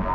[0.00, 0.06] Good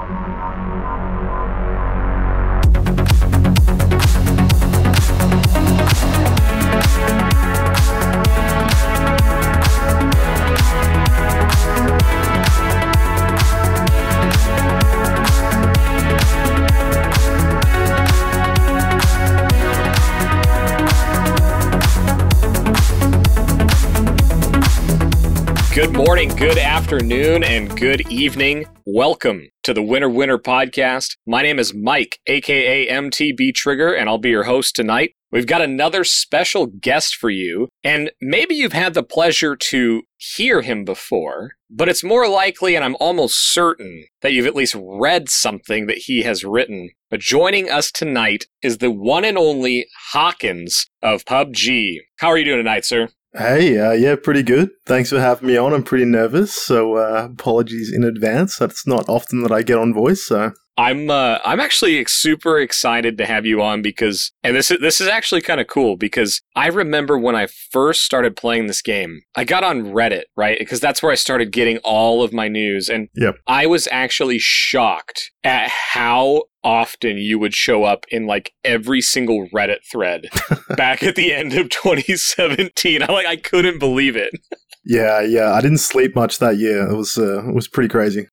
[25.93, 28.65] morning, good afternoon, and good evening.
[28.85, 31.17] Welcome to the Winner Winner podcast.
[31.25, 35.13] My name is Mike, aka MTB Trigger, and I'll be your host tonight.
[35.31, 40.61] We've got another special guest for you, and maybe you've had the pleasure to hear
[40.61, 45.29] him before, but it's more likely, and I'm almost certain, that you've at least read
[45.29, 46.91] something that he has written.
[47.09, 52.01] But joining us tonight is the one and only Hawkins of PUBG.
[52.19, 53.09] How are you doing tonight, sir?
[53.37, 54.69] Hey, uh, yeah, pretty good.
[54.85, 55.73] Thanks for having me on.
[55.73, 58.57] I'm pretty nervous, so uh, apologies in advance.
[58.57, 63.17] That's not often that I get on voice, so I'm uh, I'm actually super excited
[63.17, 66.41] to have you on because and this is this is actually kind of cool because
[66.55, 70.59] I remember when I first started playing this game, I got on Reddit, right?
[70.59, 73.35] Because that's where I started getting all of my news and Yep.
[73.47, 79.47] I was actually shocked at how often you would show up in like every single
[79.53, 80.25] Reddit thread
[80.75, 83.01] back at the end of 2017.
[83.01, 84.33] I like I couldn't believe it.
[84.83, 85.53] yeah, yeah.
[85.53, 86.89] I didn't sleep much that year.
[86.89, 88.27] It was uh, it was pretty crazy.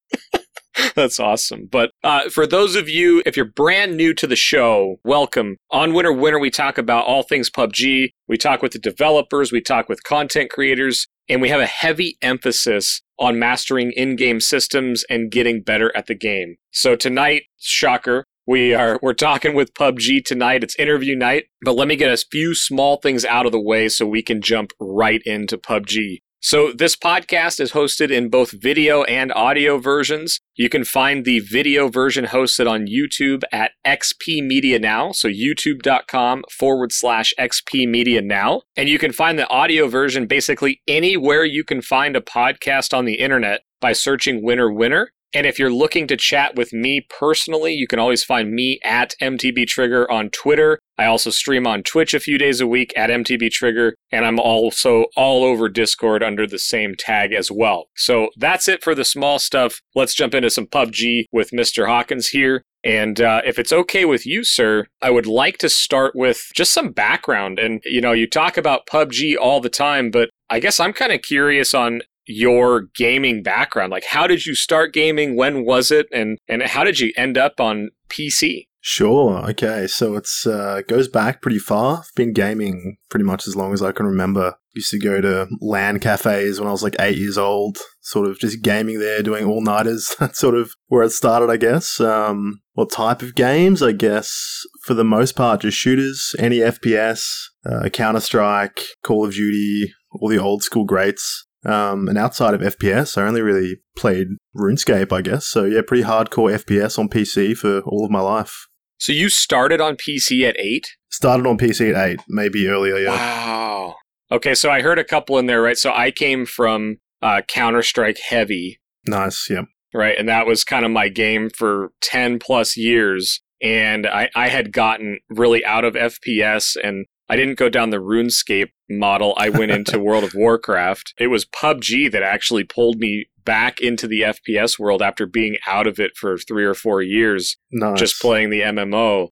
[0.95, 1.69] That's awesome.
[1.71, 5.57] But uh, for those of you, if you're brand new to the show, welcome.
[5.71, 8.11] On Winner Winner, we talk about all things PUBG.
[8.29, 12.19] We talk with the developers, we talk with content creators, and we have a heavy
[12.21, 16.57] emphasis on mastering in game systems and getting better at the game.
[16.73, 20.63] So tonight, shocker, we are we're talking with PUBG tonight.
[20.63, 23.89] It's interview night, but let me get a few small things out of the way
[23.89, 26.19] so we can jump right into PUBG.
[26.45, 30.41] So this podcast is hosted in both video and audio versions.
[30.55, 36.45] You can find the video version hosted on YouTube at XP Media Now, so youtube.com
[36.51, 38.61] forward slash XP Media Now.
[38.77, 43.07] And you can find the audio version basically anywhere you can find a podcast on
[43.07, 45.13] the internet by searching Winner Winner.
[45.35, 49.15] And if you're looking to chat with me personally, you can always find me at
[49.21, 50.79] MTB Trigger on Twitter.
[50.99, 54.39] I also stream on Twitch a few days a week at MTB Trigger, and I'm
[54.39, 57.89] also all over Discord under the same tag as well.
[57.97, 59.81] So that's it for the small stuff.
[59.95, 61.87] Let's jump into some PUBG with Mr.
[61.87, 62.63] Hawkins here.
[62.85, 66.75] And uh, if it's okay with you, sir, I would like to start with just
[66.75, 67.59] some background.
[67.59, 71.13] And, you know, you talk about PUBG all the time, but I guess I'm kind
[71.13, 73.91] of curious on your gaming background.
[73.91, 75.37] Like, how did you start gaming?
[75.37, 76.07] When was it?
[76.13, 78.67] And, and how did you end up on PC?
[78.85, 79.49] Sure.
[79.51, 79.87] Okay.
[79.87, 81.99] So it's uh, goes back pretty far.
[81.99, 84.57] I've been gaming pretty much as long as I can remember.
[84.75, 88.41] Used to go to LAN cafes when I was like eight years old, sort of
[88.41, 90.17] just gaming there, doing all nighters.
[90.19, 92.01] That's sort of where it started, I guess.
[92.01, 93.83] Um, what type of games?
[93.83, 97.25] I guess for the most part, just shooters, any FPS,
[97.65, 101.47] uh, Counter Strike, Call of Duty, all the old school greats.
[101.65, 105.47] Um, and outside of FPS, I only really played RuneScape, I guess.
[105.47, 108.67] So yeah, pretty hardcore FPS on PC for all of my life.
[108.99, 110.87] So you started on PC at eight?
[111.11, 112.97] Started on PC at eight, maybe earlier.
[112.99, 113.11] Yeah.
[113.11, 113.95] Wow.
[114.31, 115.77] Okay, so I heard a couple in there, right?
[115.77, 119.49] So I came from uh, Counter Strike Heavy, Nice.
[119.51, 119.63] Yeah.
[119.93, 120.17] right?
[120.19, 123.41] And that was kind of my game for 10 plus years.
[123.61, 127.97] And I, I had gotten really out of FPS and I didn't go down the
[127.97, 129.35] RuneScape model.
[129.39, 131.15] I went into World of Warcraft.
[131.19, 135.87] It was PUBG that actually pulled me back into the FPS world after being out
[135.87, 137.99] of it for three or four years, Nice.
[137.99, 139.29] just playing the MMO.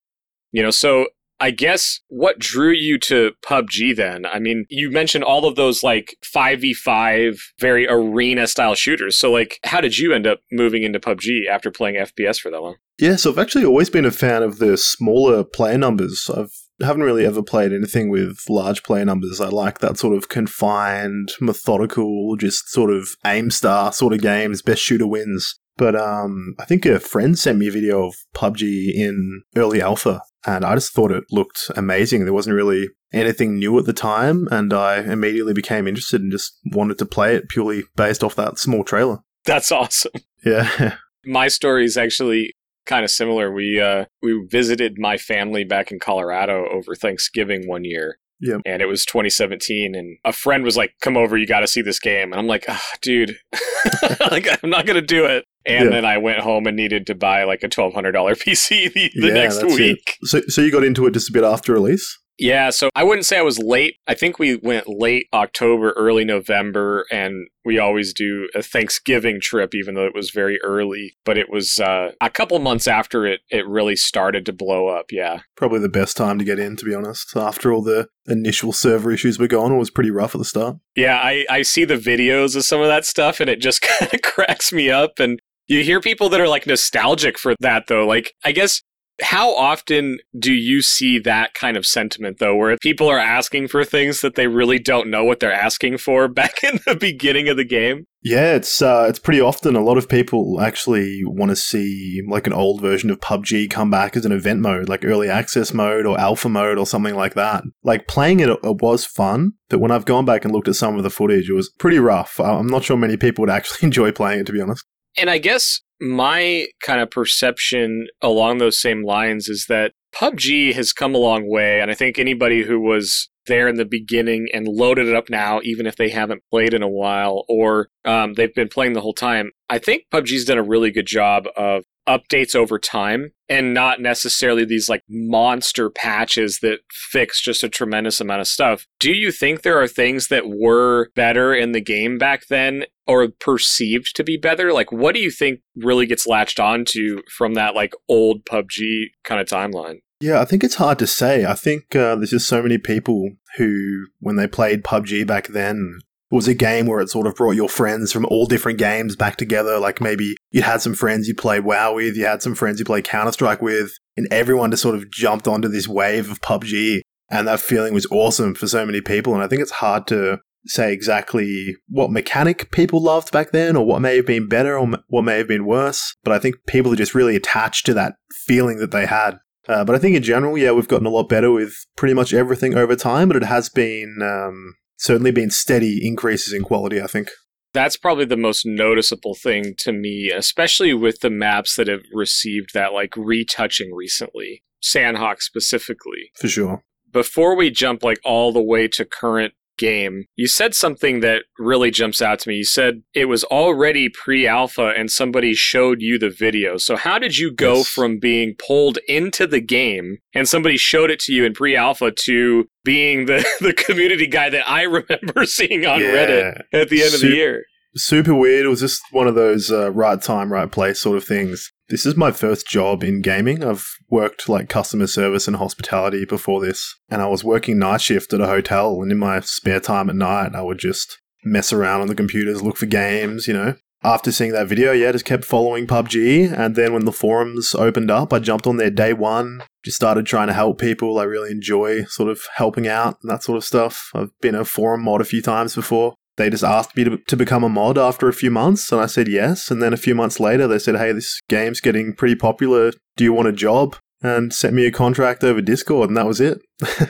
[0.51, 1.07] You know, so
[1.39, 4.27] I guess what drew you to PUBG then?
[4.27, 9.17] I mean, you mentioned all of those like 5v5, very arena style shooters.
[9.17, 12.61] So, like, how did you end up moving into PUBG after playing FPS for that
[12.61, 12.77] long?
[12.99, 16.29] Yeah, so I've actually always been a fan of the smaller player numbers.
[16.35, 19.41] I've haven't really ever played anything with large player numbers.
[19.41, 24.63] I like that sort of confined, methodical, just sort of aim star sort of games.
[24.63, 25.59] Best shooter wins.
[25.77, 30.21] But um, I think a friend sent me a video of PUBG in early alpha,
[30.47, 32.25] and I just thought it looked amazing.
[32.25, 36.59] There wasn't really anything new at the time, and I immediately became interested and just
[36.73, 39.21] wanted to play it purely based off that small trailer.
[39.47, 40.13] That's awesome.
[40.45, 40.97] Yeah.
[41.25, 42.55] My story is actually
[42.87, 43.53] kind of similar.
[43.53, 48.19] We uh we visited my family back in Colorado over Thanksgiving one year.
[48.43, 48.63] Yep.
[48.65, 51.83] And it was 2017 and a friend was like, "Come over, you got to see
[51.83, 53.37] this game." And I'm like, oh, "Dude,
[54.31, 55.91] like I'm not going to do it." And Yeah.
[55.91, 59.35] then I went home and needed to buy like a $1200 PC the, the Yeah,
[59.35, 59.79] next that's it.
[59.79, 60.17] week.
[60.23, 62.19] So, so you got into it just a bit after release?
[62.41, 63.97] Yeah, so I wouldn't say I was late.
[64.09, 69.75] I think we went late October, early November, and we always do a Thanksgiving trip,
[69.75, 71.17] even though it was very early.
[71.27, 75.13] But it was uh, a couple months after it, it really started to blow up.
[75.13, 75.41] Yeah.
[75.55, 77.37] Probably the best time to get in, to be honest.
[77.37, 80.77] After all the initial server issues were gone, it was pretty rough at the start.
[80.97, 84.15] Yeah, I, I see the videos of some of that stuff, and it just kind
[84.15, 85.19] of cracks me up.
[85.19, 88.07] And you hear people that are like nostalgic for that, though.
[88.07, 88.81] Like, I guess
[89.23, 93.85] how often do you see that kind of sentiment though, where people are asking for
[93.85, 97.57] things that they really don't know what they're asking for back in the beginning of
[97.57, 98.07] the game?
[98.23, 99.77] Yeah, it's uh, it's pretty often.
[99.77, 103.91] A lot of people actually want to see like an old version of PUBG come
[103.91, 107.35] back as an event mode, like early access mode or alpha mode or something like
[107.35, 107.65] that.
[107.83, 110.97] Like playing it, it was fun, but when I've gone back and looked at some
[110.97, 112.39] of the footage, it was pretty rough.
[112.39, 114.85] I'm not sure many people would actually enjoy playing it, to be honest.
[115.17, 120.93] And I guess my kind of perception along those same lines is that PUBG has
[120.93, 121.81] come a long way.
[121.81, 125.61] And I think anybody who was there in the beginning and loaded it up now,
[125.63, 129.15] even if they haven't played in a while or um, they've been playing the whole
[129.15, 134.01] time, I think PUBG's done a really good job of updates over time and not
[134.01, 138.87] necessarily these like monster patches that fix just a tremendous amount of stuff.
[138.99, 143.29] Do you think there are things that were better in the game back then or
[143.29, 144.73] perceived to be better?
[144.73, 149.41] Like what do you think really gets latched onto from that like old PUBG kind
[149.41, 150.01] of timeline?
[150.21, 151.47] Yeah, I think it's hard to say.
[151.47, 156.01] I think uh, there's just so many people who, when they played PUBG back then,
[156.31, 159.37] was a game where it sort of brought your friends from all different games back
[159.37, 159.79] together.
[159.79, 162.85] Like maybe you had some friends you played WoW with, you had some friends you
[162.85, 167.01] played Counter Strike with, and everyone just sort of jumped onto this wave of PUBG.
[167.31, 169.35] And that feeling was awesome for so many people.
[169.35, 173.87] And I think it's hard to say exactly what mechanic people loved back then or
[173.87, 176.15] what may have been better or what may have been worse.
[176.23, 178.15] But I think people are just really attached to that
[178.47, 179.39] feeling that they had.
[179.69, 182.35] Uh, but I think in general, yeah, we've gotten a lot better with pretty much
[182.35, 187.07] everything over time, but it has been um, certainly been steady increases in quality, I
[187.07, 187.31] think.
[187.73, 192.71] That's probably the most noticeable thing to me, especially with the maps that have received
[192.75, 196.33] that like retouching recently, Sanhok specifically.
[196.37, 196.85] For sure.
[197.13, 201.91] Before we jump like all the way to current game, you said something that really
[201.91, 202.57] jumps out to me.
[202.57, 206.77] You said it was already pre alpha and somebody showed you the video.
[206.77, 207.89] So, how did you go yes.
[207.89, 212.13] from being pulled into the game and somebody showed it to you in pre alpha
[212.27, 216.07] to being the, the community guy that I remember seeing on yeah.
[216.07, 217.65] Reddit at the end of the year?
[217.97, 218.67] Super weird.
[218.67, 221.71] It was just one of those uh, right time, right place sort of things.
[221.89, 223.65] This is my first job in gaming.
[223.65, 228.33] I've worked like customer service and hospitality before this, and I was working night shift
[228.33, 229.03] at a hotel.
[229.03, 232.63] And in my spare time at night, I would just mess around on the computers,
[232.63, 233.75] look for games, you know.
[234.03, 236.51] After seeing that video, yeah, just kept following PUBG.
[236.59, 240.25] And then when the forums opened up, I jumped on there day one, just started
[240.25, 241.19] trying to help people.
[241.19, 244.11] I really enjoy sort of helping out and that sort of stuff.
[244.15, 247.37] I've been a forum mod a few times before they just asked me to, to
[247.37, 249.71] become a mod after a few months, and I said yes.
[249.71, 252.93] And then a few months later, they said, "Hey, this game's getting pretty popular.
[253.17, 256.41] Do you want a job?" And sent me a contract over Discord, and that was
[256.41, 256.61] it.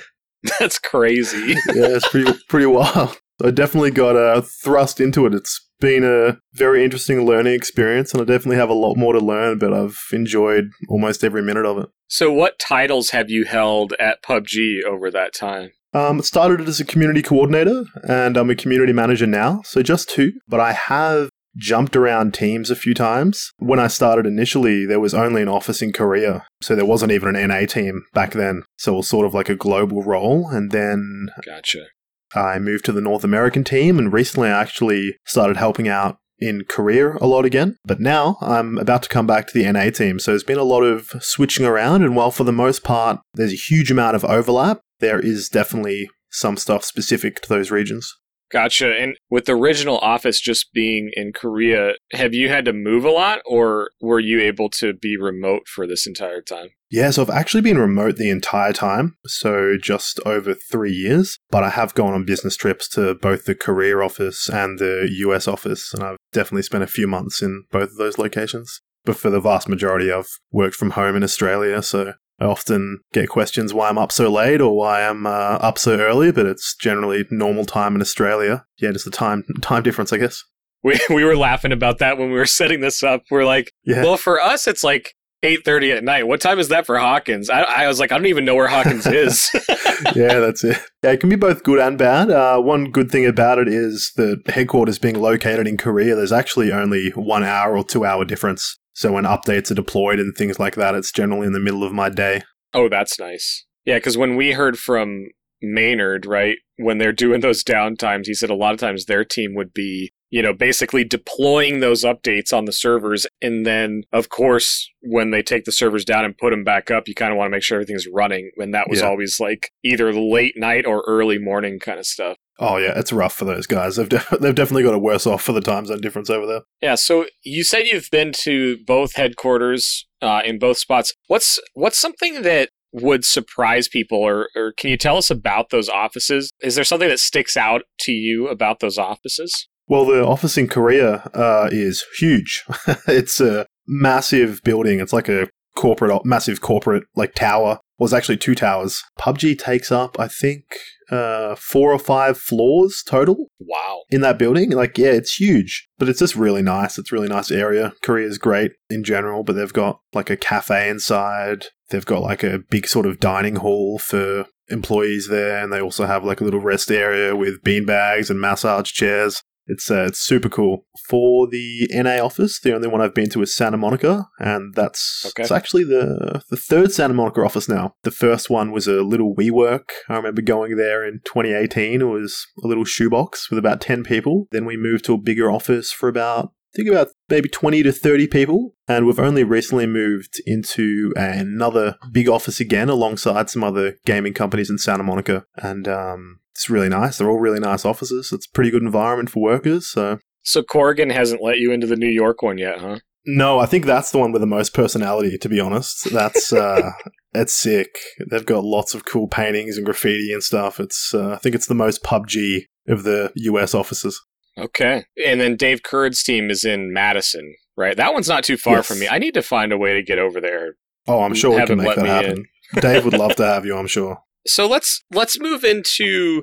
[0.59, 1.55] That's crazy.
[1.75, 3.19] yeah, it's pretty pretty wild.
[3.43, 5.35] I definitely got uh, thrust into it.
[5.35, 9.19] It's been a very interesting learning experience, and I definitely have a lot more to
[9.19, 11.89] learn, but I've enjoyed almost every minute of it.
[12.09, 15.71] So, what titles have you held at PUBG over that time?
[15.93, 20.33] Um, started as a community coordinator, and I'm a community manager now, so just two.
[20.49, 23.53] But I have jumped around teams a few times.
[23.59, 27.35] When I started initially, there was only an office in Korea, so there wasn't even
[27.35, 28.63] an NA team back then.
[28.79, 31.87] So it was sort of like a global role, and then gotcha.
[32.35, 36.63] I moved to the North American team, and recently I actually started helping out in
[36.69, 37.77] Korea a lot again.
[37.85, 40.65] But now I'm about to come back to the NA team, so there's been a
[40.65, 44.25] lot of switching around, and while for the most part there's a huge amount of
[44.25, 48.17] overlap, there is definitely some stuff specific to those regions.
[48.51, 48.93] Gotcha.
[48.97, 53.11] And with the original office just being in Korea, have you had to move a
[53.11, 56.71] lot or were you able to be remote for this entire time?
[56.91, 61.39] Yeah, so I've actually been remote the entire time, so just over three years.
[61.51, 65.47] But I have gone on business trips to both the Korea office and the US
[65.47, 68.81] office, and I've definitely spent a few months in both of those locations.
[69.05, 73.29] But for the vast majority, I've worked from home in Australia, so I often get
[73.29, 76.75] questions why I'm up so late or why I'm uh, up so early, but it's
[76.75, 78.65] generally normal time in Australia.
[78.79, 80.43] Yeah, just the time time difference, I guess.
[80.83, 83.23] We we were laughing about that when we were setting this up.
[83.31, 84.03] We're like, yeah.
[84.03, 86.27] well, for us, it's like eight thirty at night.
[86.27, 87.51] What time is that for Hawkins?
[87.51, 89.51] I, I was like, I don't even know where Hawkins is.
[90.17, 90.79] yeah, that's it.
[91.03, 92.31] Yeah, it can be both good and bad.
[92.31, 96.17] Uh, one good thing about it is the headquarters being located in Korea.
[96.17, 100.35] There's actually only one hour or two hour difference so when updates are deployed and
[100.37, 102.43] things like that, it's generally in the middle of my day.
[102.75, 103.65] Oh, that's nice.
[103.85, 105.29] Yeah, because when we heard from
[105.63, 109.55] Maynard, right, when they're doing those downtimes, he said a lot of times their team
[109.55, 113.27] would be, you know, basically deploying those updates on the servers.
[113.43, 117.09] And then, of course, when they take the servers down and put them back up,
[117.09, 118.51] you kind of want to make sure everything's running.
[118.57, 119.09] And that was Yeah.
[119.09, 122.37] always like either late night or early morning kind of stuff.
[122.61, 123.97] Oh yeah, it's rough for those guys.
[123.97, 126.61] They've de- they've definitely got it worse off for the time zone difference over there.
[126.83, 131.15] Yeah, so you said you've been to both headquarters uh, in both spots.
[131.27, 135.89] What's what's something that would surprise people, or, or can you tell us about those
[135.89, 136.51] offices?
[136.61, 139.69] Is there something that sticks out to you about those offices?
[139.87, 142.65] Well, the office in Korea uh, is huge.
[143.09, 145.01] it's a massive building.
[145.01, 147.81] It's like a corporate, massive corporate like tower.
[148.01, 149.05] Well, it's actually two towers.
[149.19, 150.63] PUBG takes up, I think,
[151.11, 154.05] uh, four or five floors total Wow.
[154.11, 154.71] in that building.
[154.71, 156.97] Like, yeah, it's huge, but it's just really nice.
[156.97, 157.93] It's a really nice area.
[158.03, 161.67] Korea's great in general, but they've got like a cafe inside.
[161.91, 166.07] They've got like a big sort of dining hall for employees there, and they also
[166.07, 169.43] have like a little rest area with beanbags and massage chairs.
[169.71, 170.85] It's uh, it's super cool.
[171.09, 175.25] For the NA office, the only one I've been to is Santa Monica, and that's
[175.29, 175.43] Okay.
[175.43, 177.95] it's actually the the third Santa Monica office now.
[178.03, 179.89] The first one was a little WeWork.
[180.09, 182.01] I remember going there in 2018.
[182.01, 184.49] It was a little shoebox with about 10 people.
[184.51, 188.27] Then we moved to a bigger office for about think about maybe 20 to 30
[188.27, 188.75] people.
[188.89, 194.71] And we've only recently moved into another big office again alongside some other gaming companies
[194.71, 195.45] in Santa Monica.
[195.57, 197.19] And um, it's really nice.
[197.19, 198.33] They're all really nice offices.
[198.33, 199.87] It's a pretty good environment for workers.
[199.87, 202.99] So, So Corrigan hasn't let you into the New York one yet, huh?
[203.27, 206.11] no, I think that's the one with the most personality, to be honest.
[206.11, 206.53] That's.
[206.61, 206.91] Uh,
[207.33, 207.97] It's sick.
[208.29, 210.81] They've got lots of cool paintings and graffiti and stuff.
[210.81, 214.21] It's, uh, I think it's the most PUBG of the US offices.
[214.61, 215.05] Okay.
[215.27, 217.97] And then Dave Curd's team is in Madison, right?
[217.97, 218.87] That one's not too far Yes.
[218.87, 219.09] from me.
[219.09, 220.75] I need to find a way to get over there.
[221.09, 222.45] Oh, I'm sure we can make that happen.
[222.81, 224.19] Dave would love to have you, I'm sure.
[224.47, 226.43] So let's let's move into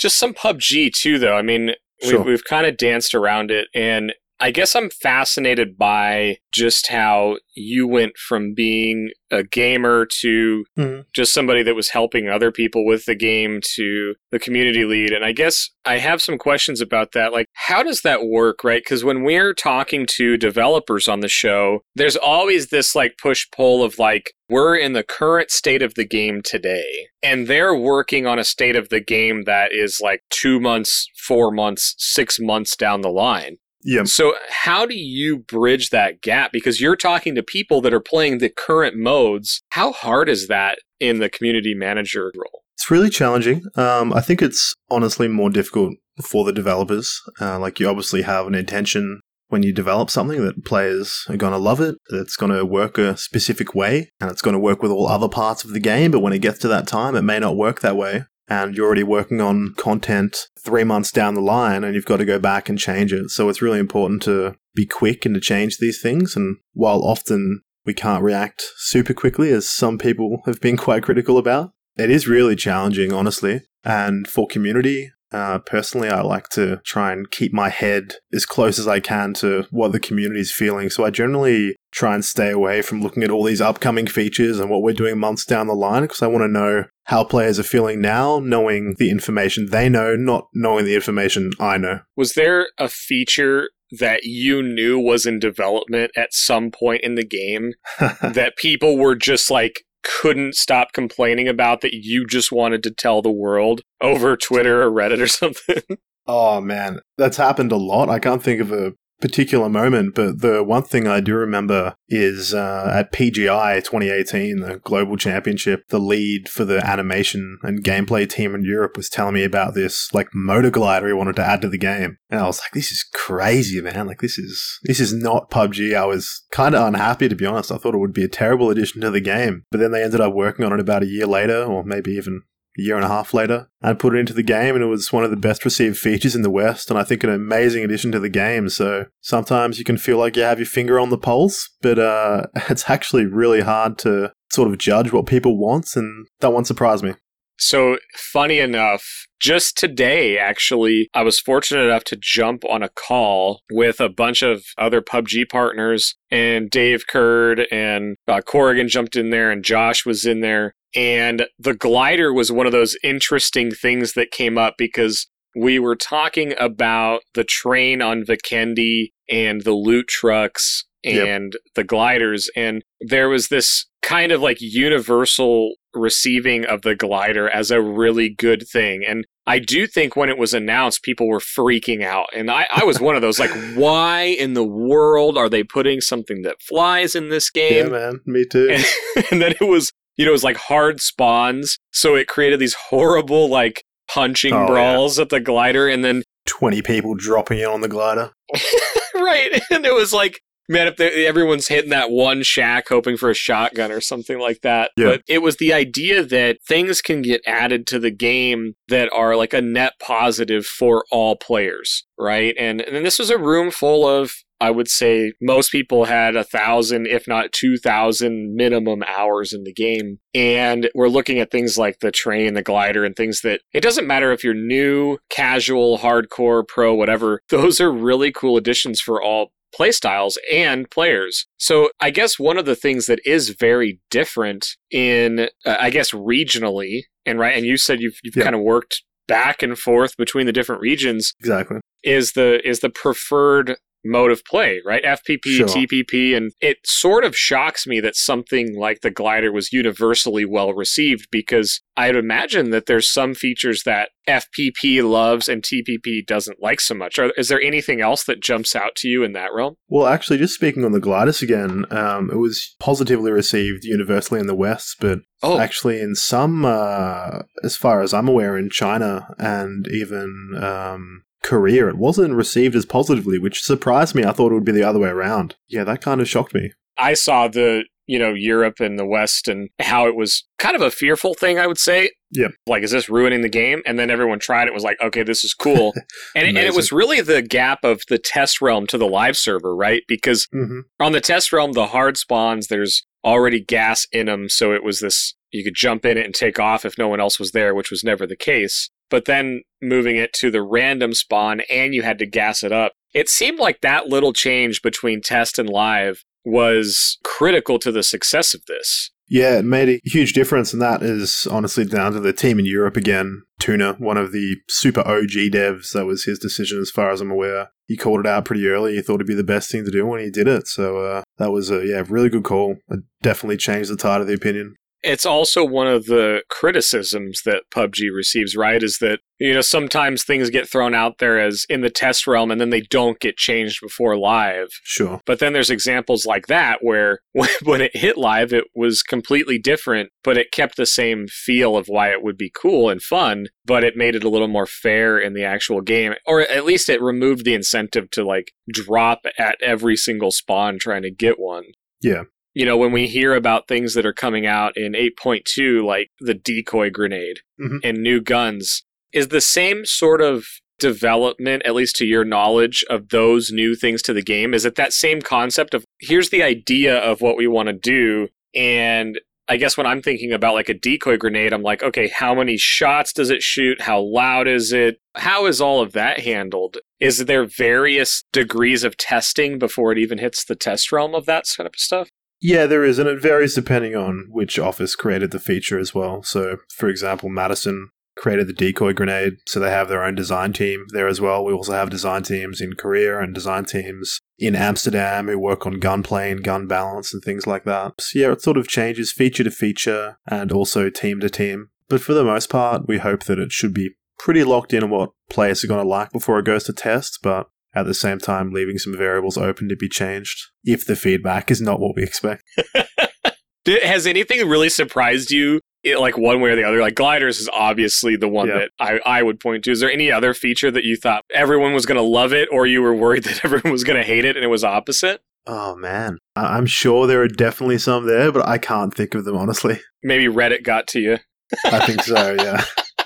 [0.00, 1.36] just some PUBG too, though.
[1.36, 1.72] I mean,
[2.04, 7.38] we've we've kind of danced around it, and I guess I'm fascinated by just how
[7.56, 11.04] you went from being a gamer to Mhm.
[11.12, 15.12] just somebody that was helping other people with the game to the community lead.
[15.12, 17.32] And I guess I have some questions about that.
[17.32, 18.80] Like, how does that work, right?
[18.82, 23.82] Because when we're talking to developers on the show, there's always this like push pull
[23.82, 28.38] of like, we're in the current state of the game today, and they're working on
[28.38, 33.00] a state of the game that is like two months, four months, six months down
[33.02, 33.56] the line.
[33.88, 34.04] Yeah.
[34.04, 36.52] So, how do you bridge that gap?
[36.52, 39.62] Because you're talking to people that are playing the current modes.
[39.70, 42.64] How hard is that in the community manager role?
[42.74, 43.62] It's really challenging.
[43.76, 47.18] Um, I think it's honestly more difficult for the developers.
[47.40, 51.54] Uh, like, you obviously have an intention when you develop something that players are going
[51.54, 54.82] to love it, that's going to work a specific way, and it's going to work
[54.82, 56.10] with all other parts of the game.
[56.10, 58.24] But when it gets to that time, it may not work that way.
[58.48, 62.24] And you're already working on content three months down the line, and you've got to
[62.24, 63.30] go back and change it.
[63.30, 66.34] So it's really important to be quick and to change these things.
[66.34, 71.36] And while often we can't react super quickly, as some people have been quite critical
[71.36, 73.62] about, it is really challenging, honestly.
[73.84, 78.78] And for community, uh, personally, I like to try and keep my head as close
[78.78, 80.88] as I can to what the community is feeling.
[80.90, 84.70] So I generally try and stay away from looking at all these upcoming features and
[84.70, 87.64] what we're doing months down the line because I want to know how players are
[87.64, 92.00] feeling now, knowing the information they know, not knowing the information I know.
[92.16, 97.24] Was there a feature that you knew was in development at some point in the
[97.24, 99.84] game that people were just like
[100.20, 104.90] couldn't stop complaining about that you just wanted to tell the world over Twitter or
[104.90, 105.82] Reddit or something?
[106.26, 108.08] Oh man, that's happened a lot.
[108.08, 112.54] I can't think of a particular moment, but the one thing I do remember is
[112.54, 118.54] uh, at PGI 2018, the global championship, the lead for the animation and gameplay team
[118.54, 121.68] in Europe was telling me about this like motor glider he wanted to add to
[121.68, 124.06] the game, and I was like, "This is crazy, man!
[124.06, 127.72] Like this is this is not PUBG." I was kind of unhappy to be honest.
[127.72, 130.20] I thought it would be a terrible addition to the game, but then they ended
[130.20, 132.42] up working on it about a year later, or maybe even
[132.78, 135.12] a year and a half later and put it into the game and it was
[135.12, 138.12] one of the best received features in the west and i think an amazing addition
[138.12, 141.18] to the game so sometimes you can feel like you have your finger on the
[141.18, 146.26] pulse but uh, it's actually really hard to sort of judge what people want and
[146.40, 147.14] that one surprised me
[147.60, 149.04] So, funny enough,
[149.40, 154.42] just today, actually, I was fortunate enough to jump on a call with a bunch
[154.42, 160.06] of other PUBG partners, and Dave Curd and uh, Corrigan jumped in there, and Josh
[160.06, 160.72] was in there.
[160.94, 165.26] And the glider was one of those interesting things that came up because
[165.56, 171.62] we were talking about the train on Vikendi and the loot trucks and yep.
[171.74, 172.50] the gliders.
[172.56, 178.28] And there was this kind of like universal receiving of the glider as a really
[178.28, 179.04] good thing.
[179.06, 182.28] And I do think when it was announced, people were freaking out.
[182.34, 186.00] And I, I was one of those, like, why in the world are they putting
[186.00, 187.86] something that flies in this game?
[187.86, 188.20] Yeah, man.
[188.26, 188.68] Me too.
[188.70, 188.84] And,
[189.30, 191.78] and then it was, you know, it was like hard spawns.
[191.92, 195.22] So it created these horrible, like, punching oh, brawls yeah.
[195.22, 195.88] at the glider.
[195.88, 198.32] And then 20 people dropping in on the glider.
[199.14, 199.60] right.
[199.70, 203.90] And it was like, man, if everyone's hitting that one shack hoping for a shotgun
[203.90, 204.90] or something like that.
[204.96, 205.06] Yeah.
[205.06, 209.36] But it was the idea that things can get added to the game that are
[209.36, 212.54] like a net positive for all players, right?
[212.58, 216.42] And and this was a room full of I would say most people had a
[216.42, 220.18] thousand, if not two thousand minimum hours in the game.
[220.34, 224.06] And we're looking at things like the train, the glider, and things that it doesn't
[224.06, 227.40] matter if you're new, casual, hardcore, pro, whatever.
[227.48, 231.46] Those are really cool additions for all playstyles and players.
[231.58, 236.10] So I guess one of the things that is very different in, uh, I guess,
[236.12, 238.44] regionally, and right, and you said you've, you've yeah.
[238.44, 241.34] kind of worked back and forth between the different regions.
[241.40, 241.78] Exactly.
[242.02, 245.02] Is the is the preferred mode of play, right?
[245.02, 245.66] FPP, sure.
[245.66, 250.72] TPP, and it sort of shocks me that something like the glider was universally well
[250.72, 256.80] received because I'd imagine that there's some features that FPP loves and TPP doesn't like
[256.80, 257.18] so much.
[257.18, 259.74] Are, is there anything else that jumps out to you in that realm?
[259.88, 264.46] Well, actually, just speaking on the gliders again, um, it was positively received universally in
[264.46, 265.58] the West, but oh.
[265.58, 271.88] actually in some, uh, as far as I'm aware, in China and even um, Korea,
[271.88, 274.24] it wasn't received as positively, which surprised me.
[274.24, 275.56] I thought it would be the other way around.
[275.68, 276.72] Yeah, that kind of shocked me.
[276.98, 280.82] I saw the, you know, Europe and the West and how it was kind of
[280.82, 282.10] a fearful thing, I would say.
[282.30, 282.48] Yeah.
[282.66, 283.82] Like, is this ruining the game?
[283.86, 285.94] And then everyone tried it was like, okay, this is cool.
[286.34, 289.36] and, it, and it was really the gap of the test realm to the live
[289.36, 290.02] server, right?
[290.08, 290.80] Because mm-hmm.
[291.00, 294.48] on the test realm, the hard spawns, there's already gas in them.
[294.48, 297.20] So it was this, you could jump in it and take off if no one
[297.20, 301.14] else was there, which was never the case but then moving it to the random
[301.14, 302.92] spawn and you had to gas it up.
[303.14, 308.54] It seemed like that little change between test and live was critical to the success
[308.54, 309.10] of this.
[309.30, 312.64] Yeah, it made a huge difference, and that is honestly down to the team in
[312.64, 313.42] Europe again.
[313.58, 317.30] Tuna, one of the super OG devs, that was his decision as far as I'm
[317.30, 317.68] aware.
[317.86, 318.94] He called it out pretty early.
[318.94, 320.66] He thought it'd be the best thing to do when he did it.
[320.66, 322.76] So uh, that was a yeah, really good call.
[322.88, 327.64] It definitely changed the tide of the opinion it's also one of the criticisms that
[327.72, 328.82] PUBG receives, right?
[328.82, 332.50] Is that, you know, sometimes things get thrown out there as in the test realm
[332.50, 334.68] and then they don't get changed before live.
[334.82, 335.20] Sure.
[335.24, 337.20] But then there's examples like that where
[337.62, 341.86] when it hit live, it was completely different, but it kept the same feel of
[341.86, 345.18] why it would be cool and fun, but it made it a little more fair
[345.18, 346.14] in the actual game.
[346.26, 351.02] Or at least it removed the incentive to like drop at every single spawn trying
[351.02, 351.64] to get one.
[352.00, 356.08] Yeah you know, when we hear about things that are coming out in 8.2, like
[356.20, 357.78] the decoy grenade mm-hmm.
[357.84, 360.46] and new guns, is the same sort of
[360.78, 364.54] development, at least to your knowledge, of those new things to the game?
[364.54, 368.28] Is it that same concept of here's the idea of what we want to do?
[368.54, 369.18] And
[369.50, 372.58] I guess when I'm thinking about like a decoy grenade, I'm like, okay, how many
[372.58, 373.80] shots does it shoot?
[373.80, 374.98] How loud is it?
[375.14, 376.76] How is all of that handled?
[377.00, 381.46] Is there various degrees of testing before it even hits the test realm of that
[381.46, 382.10] sort of stuff?
[382.40, 386.22] Yeah, there is, and it varies depending on which office created the feature as well.
[386.22, 390.84] So, for example, Madison created the decoy grenade, so they have their own design team
[390.92, 391.44] there as well.
[391.44, 395.80] We also have design teams in Korea and design teams in Amsterdam who work on
[395.80, 398.00] gunplay and gun balance and things like that.
[398.00, 401.70] So, yeah, it sort of changes feature to feature and also team to team.
[401.88, 404.90] But for the most part, we hope that it should be pretty locked in on
[404.90, 408.18] what players are going to like before it goes to test, but at the same
[408.18, 412.02] time leaving some variables open to be changed if the feedback is not what we
[412.02, 412.42] expect.
[413.82, 415.60] Has anything really surprised you,
[415.98, 416.80] like one way or the other?
[416.80, 418.58] Like gliders is obviously the one yeah.
[418.60, 419.70] that I, I would point to.
[419.70, 422.66] Is there any other feature that you thought everyone was going to love it, or
[422.66, 425.20] you were worried that everyone was going to hate it and it was opposite?
[425.46, 429.36] Oh man, I'm sure there are definitely some there, but I can't think of them
[429.36, 429.80] honestly.
[430.02, 431.18] Maybe Reddit got to you.
[431.64, 432.36] I think so.
[432.42, 432.64] Yeah,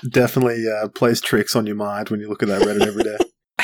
[0.09, 3.17] definitely uh, plays tricks on your mind when you look at that Reddit every day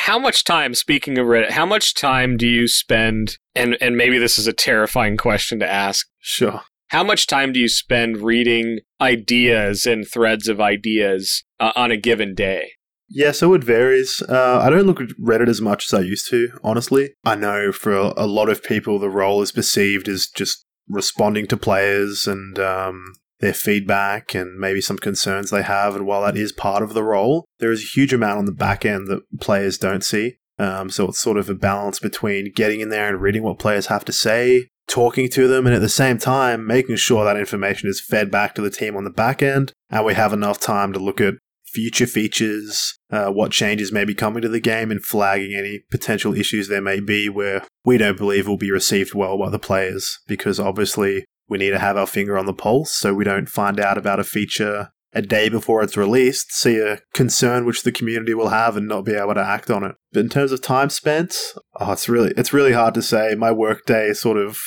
[0.09, 4.17] how much time speaking of reddit how much time do you spend and and maybe
[4.17, 8.79] this is a terrifying question to ask sure how much time do you spend reading
[8.99, 12.71] ideas and threads of ideas uh, on a given day
[13.11, 14.21] yeah, so it varies.
[14.21, 17.15] Uh, I don't look at Reddit as much as I used to, honestly.
[17.25, 21.57] I know for a lot of people, the role is perceived as just responding to
[21.57, 25.95] players and um, their feedback and maybe some concerns they have.
[25.95, 28.52] And while that is part of the role, there is a huge amount on the
[28.52, 30.38] back end that players don't see.
[30.58, 33.88] Um, so it's sort of a balance between getting in there and reading what players
[33.88, 37.89] have to say, talking to them, and at the same time making sure that information
[37.89, 40.91] is fed back to the team on the back end, and we have enough time
[40.91, 45.04] to look at future features, uh, what changes may be coming to the game, and
[45.04, 49.38] flagging any potential issues there may be where we don't believe will be received well
[49.38, 50.17] by the players.
[50.28, 53.79] Because obviously, we need to have our finger on the pulse so we don't find
[53.79, 58.33] out about a feature a day before it's released, see a concern which the community
[58.33, 59.95] will have and not be able to act on it.
[60.13, 61.35] But in terms of time spent,
[61.79, 63.33] oh, it's really it's really hard to say.
[63.35, 64.59] My workday sort of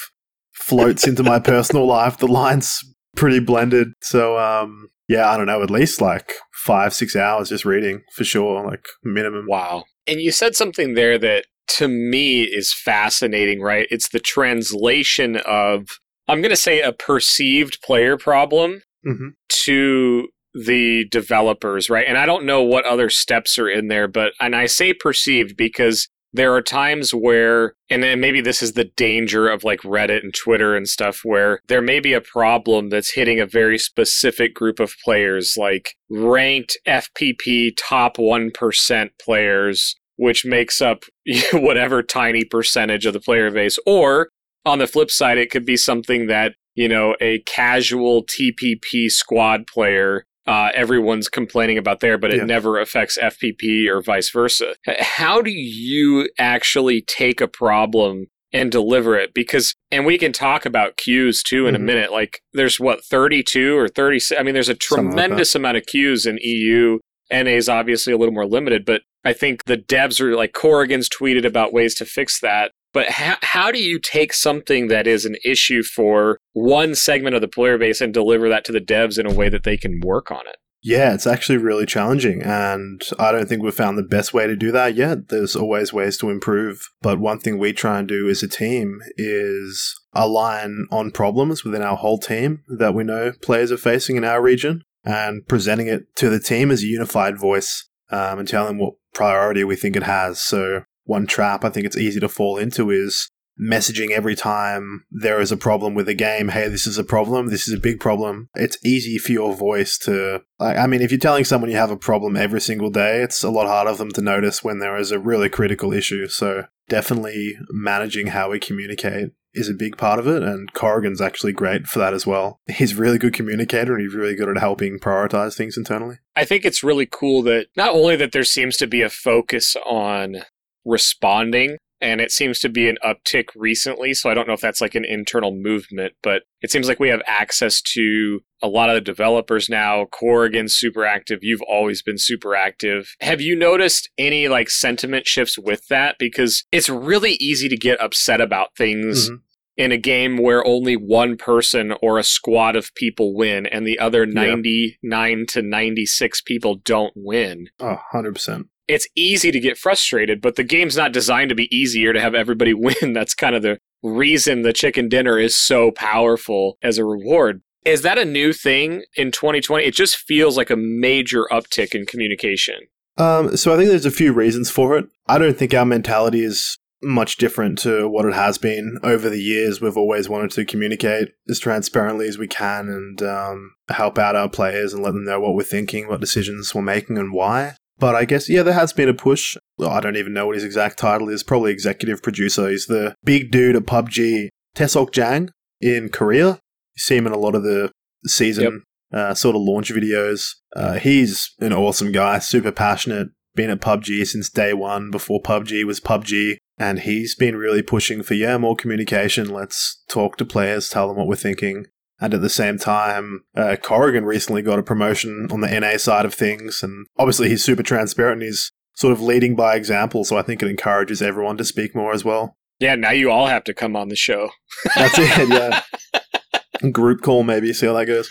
[0.53, 2.18] floats into my personal life.
[2.18, 2.81] The lines
[3.14, 3.88] pretty blended.
[4.01, 8.25] So um yeah, I don't know, at least like five, six hours just reading for
[8.25, 9.47] sure, like minimum.
[9.49, 9.85] Wow.
[10.07, 11.45] And you said something there that
[11.77, 13.87] to me is fascinating, right?
[13.90, 15.87] It's the translation of,
[16.29, 19.29] I'm going to say, a perceived player problem mm-hmm.
[19.65, 22.07] to the developers, right?
[22.07, 25.57] And I don't know what other steps are in there, but, and I say perceived
[25.57, 30.23] because there are times where, and then maybe this is the danger of like Reddit
[30.23, 34.55] and Twitter and stuff, where there may be a problem that's hitting a very specific
[34.55, 41.05] group of players, like ranked FPP top 1% players, which makes up
[41.53, 43.79] whatever tiny percentage of the player base.
[43.87, 44.29] Or
[44.64, 49.66] on the flip side, it could be something that, you know, a casual TPP squad
[49.66, 52.44] player uh, everyone's complaining about there, but it yeah.
[52.44, 54.75] never affects FPP or vice versa.
[54.98, 59.35] How do you actually take a problem and deliver it?
[59.35, 61.83] Because, and we can talk about queues too in mm-hmm.
[61.83, 62.12] a minute.
[62.12, 64.37] Like, there's what, 32 or 30?
[64.37, 66.98] I mean, there's a tremendous like amount of queues in EU.
[67.33, 71.09] NA is obviously a little more limited, but I think the devs are like Corrigan's
[71.09, 72.72] tweeted about ways to fix that.
[72.92, 77.40] But how, how do you take something that is an issue for one segment of
[77.40, 80.00] the player base and deliver that to the devs in a way that they can
[80.05, 80.57] work on it?
[80.85, 84.57] Yeah, it's actually really challenging, and I don't think we've found the best way to
[84.57, 85.28] do that yet.
[85.28, 88.98] There's always ways to improve, but one thing we try and do as a team
[89.16, 94.24] is align on problems within our whole team that we know players are facing in
[94.24, 98.78] our region and presenting it to the team as a unified voice um, and telling
[98.78, 100.40] what priority we think it has.
[100.40, 103.29] So one trap I think it's easy to fall into is
[103.61, 106.49] messaging every time there is a problem with a game.
[106.49, 107.49] Hey, this is a problem.
[107.49, 108.49] This is a big problem.
[108.55, 111.91] It's easy for your voice to, like, I mean, if you're telling someone you have
[111.91, 114.97] a problem every single day, it's a lot harder for them to notice when there
[114.97, 116.29] is a really critical issue.
[116.29, 121.53] So definitely managing how we communicate is a big part of it, and Corrigan's actually
[121.53, 122.59] great for that as well.
[122.69, 126.21] He's really good communicator, and he's really good at helping prioritize things internally.
[126.35, 129.77] I think it's really cool that not only that there seems to be a focus
[129.85, 130.37] on
[130.85, 134.12] responding and it seems to be an uptick recently.
[134.12, 137.09] So I don't know if that's like an internal movement, but it seems like we
[137.09, 140.07] have access to a lot of the developers now.
[140.07, 141.38] Corrigan's super active.
[141.42, 143.14] You've always been super active.
[143.21, 146.16] Have you noticed any like sentiment shifts with that?
[146.18, 149.31] Because it's really easy to get upset about things.
[149.31, 149.37] Mm-hmm.
[149.75, 153.99] In a game where only one person or a squad of people win and the
[153.99, 155.45] other 99 yeah.
[155.49, 157.71] to 96 people don't win.
[157.81, 162.12] Oh, 100% it's easy to get frustrated, but the game's not designed to be easier
[162.12, 163.12] to have everybody win.
[163.12, 167.62] That's kind of the reason the chicken dinner is so powerful as a reward.
[167.85, 169.85] Is that a new thing in 2020?
[169.85, 172.76] It just feels like a major uptick in communication.
[173.18, 175.07] Um, so I think there's a few reasons for it.
[175.26, 179.40] I don't think our mentality is much different to what it has been over the
[179.40, 179.81] years.
[179.81, 184.48] We've always wanted to communicate as transparently as we can and um, help out our
[184.48, 187.74] players and let them know what we're thinking, what decisions we're making, and why.
[187.98, 189.57] But I guess, yeah, there has been a push.
[189.81, 191.42] I don't even know what his exact title is.
[191.42, 192.68] Probably executive producer.
[192.68, 195.50] He's the big dude at PUBG, Taeseok Jang
[195.81, 196.59] in Korea.
[196.94, 197.90] You see him in a lot of the
[198.26, 199.20] season yep.
[199.20, 200.50] uh, sort of launch videos.
[200.74, 205.85] Uh, he's an awesome guy, super passionate, been at PUBG since day one, before PUBG
[205.85, 206.57] was PUBG.
[206.78, 209.48] And he's been really pushing for, yeah, more communication.
[209.48, 211.87] Let's talk to players, tell them what we're thinking.
[212.23, 216.25] And at the same time, uh, Corrigan recently got a promotion on the NA side
[216.25, 216.81] of things.
[216.81, 220.25] And obviously, he's super transparent and he's sort of leading by example.
[220.25, 222.57] So I think it encourages everyone to speak more as well.
[222.79, 224.51] Yeah, now you all have to come on the show.
[224.95, 226.91] That's it, yeah.
[226.93, 228.31] Group call, maybe, see how that goes.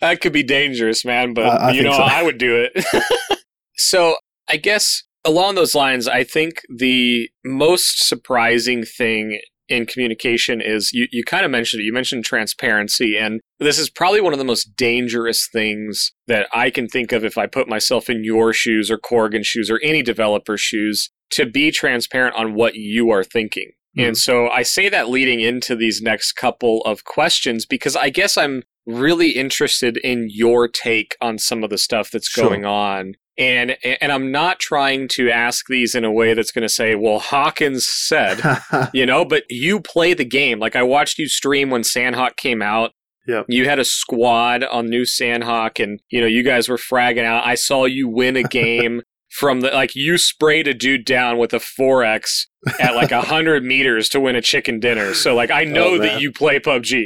[0.00, 2.02] that could be dangerous, man, but uh, you know, so.
[2.02, 2.84] I would do it.
[3.76, 4.16] so
[4.48, 11.06] I guess along those lines, I think the most surprising thing in communication is you,
[11.10, 11.84] you kind of mentioned it.
[11.84, 13.16] You mentioned transparency.
[13.16, 17.24] And this is probably one of the most dangerous things that I can think of
[17.24, 21.46] if I put myself in your shoes or Corrigan's shoes or any developer's shoes to
[21.46, 23.70] be transparent on what you are thinking.
[23.96, 24.08] Mm-hmm.
[24.08, 28.36] And so I say that leading into these next couple of questions because I guess
[28.36, 32.48] I'm really interested in your take on some of the stuff that's sure.
[32.48, 36.62] going on And and I'm not trying to ask these in a way that's going
[36.62, 38.40] to say, "Well, Hawkins said,"
[38.94, 40.58] you know, but you play the game.
[40.58, 42.92] Like I watched you stream when Sanhok came out.
[43.26, 43.46] Yep.
[43.48, 47.46] You had a squad on new Sanhok and you know, you guys were fragging out.
[47.46, 51.52] I saw you win a game from the like you sprayed a dude down with
[51.54, 52.46] a 4x
[52.80, 55.14] at like a 100 meters to win a chicken dinner.
[55.14, 57.04] So like I know Oh, that you play PUBG.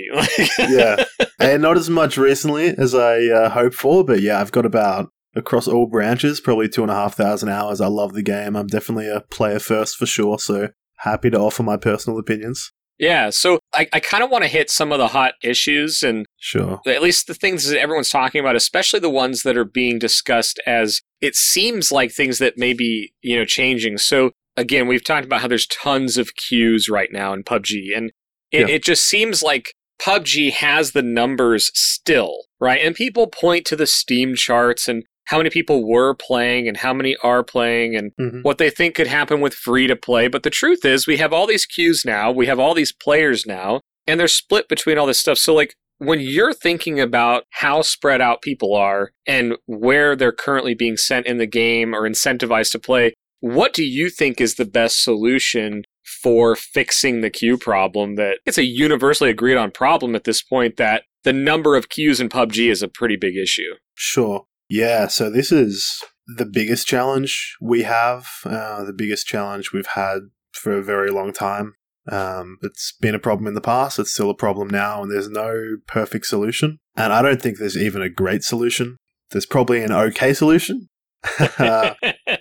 [0.59, 1.05] yeah,
[1.39, 5.11] and not as much recently as I uh, hoped for, but yeah, I've got about
[5.37, 7.81] across all branches probably two and a half thousand hours.
[7.81, 8.57] I love the game.
[8.57, 10.39] I'm definitely a player first for sure.
[10.39, 10.69] So
[10.99, 12.73] happy to offer my personal opinions.
[12.97, 16.27] Yeah, so I, I kind of want to hit some of the hot issues and
[16.39, 16.81] Sure.
[16.87, 20.61] at least the things that everyone's talking about, especially the ones that are being discussed
[20.65, 23.99] as it seems like things that may be, you know, changing.
[23.99, 28.13] So again, we've talked about how there's tons of queues right now in PUBG, and
[28.53, 28.75] it, Yeah.
[28.77, 32.81] it just seems like PUBG has the numbers still, right?
[32.81, 36.93] And people point to the Steam charts and how many people were playing and how
[36.93, 40.29] many are playing and hmm what they think could happen with free to play.
[40.29, 43.47] But the truth is, we have all these queues now, we have all these players
[43.47, 45.39] now, and they're split between all this stuff.
[45.39, 50.75] So, like, when you're thinking about how spread out people are and where they're currently
[50.75, 54.65] being sent in the game or incentivized to play, what do you think is the
[54.65, 55.85] best solution
[56.23, 58.17] for fixing the queue problem?
[58.17, 62.21] That it's a universally agreed on problem at this point that the number of queues
[62.21, 63.75] in PUBG is a pretty big issue.
[63.95, 64.45] Sure.
[64.69, 70.21] Yeah, so this is the biggest challenge we have, uh, the biggest challenge we've had
[70.53, 71.75] for a very long time.
[72.11, 75.29] Um, it's been a problem in the past, it's still a problem now, and there's
[75.29, 76.79] no perfect solution.
[76.97, 78.99] And I don't think there's even a great solution.
[79.31, 80.89] There's probably an okay solution,
[81.59, 81.95] Uh,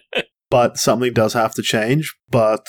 [0.49, 2.13] but something does have to change.
[2.29, 2.65] But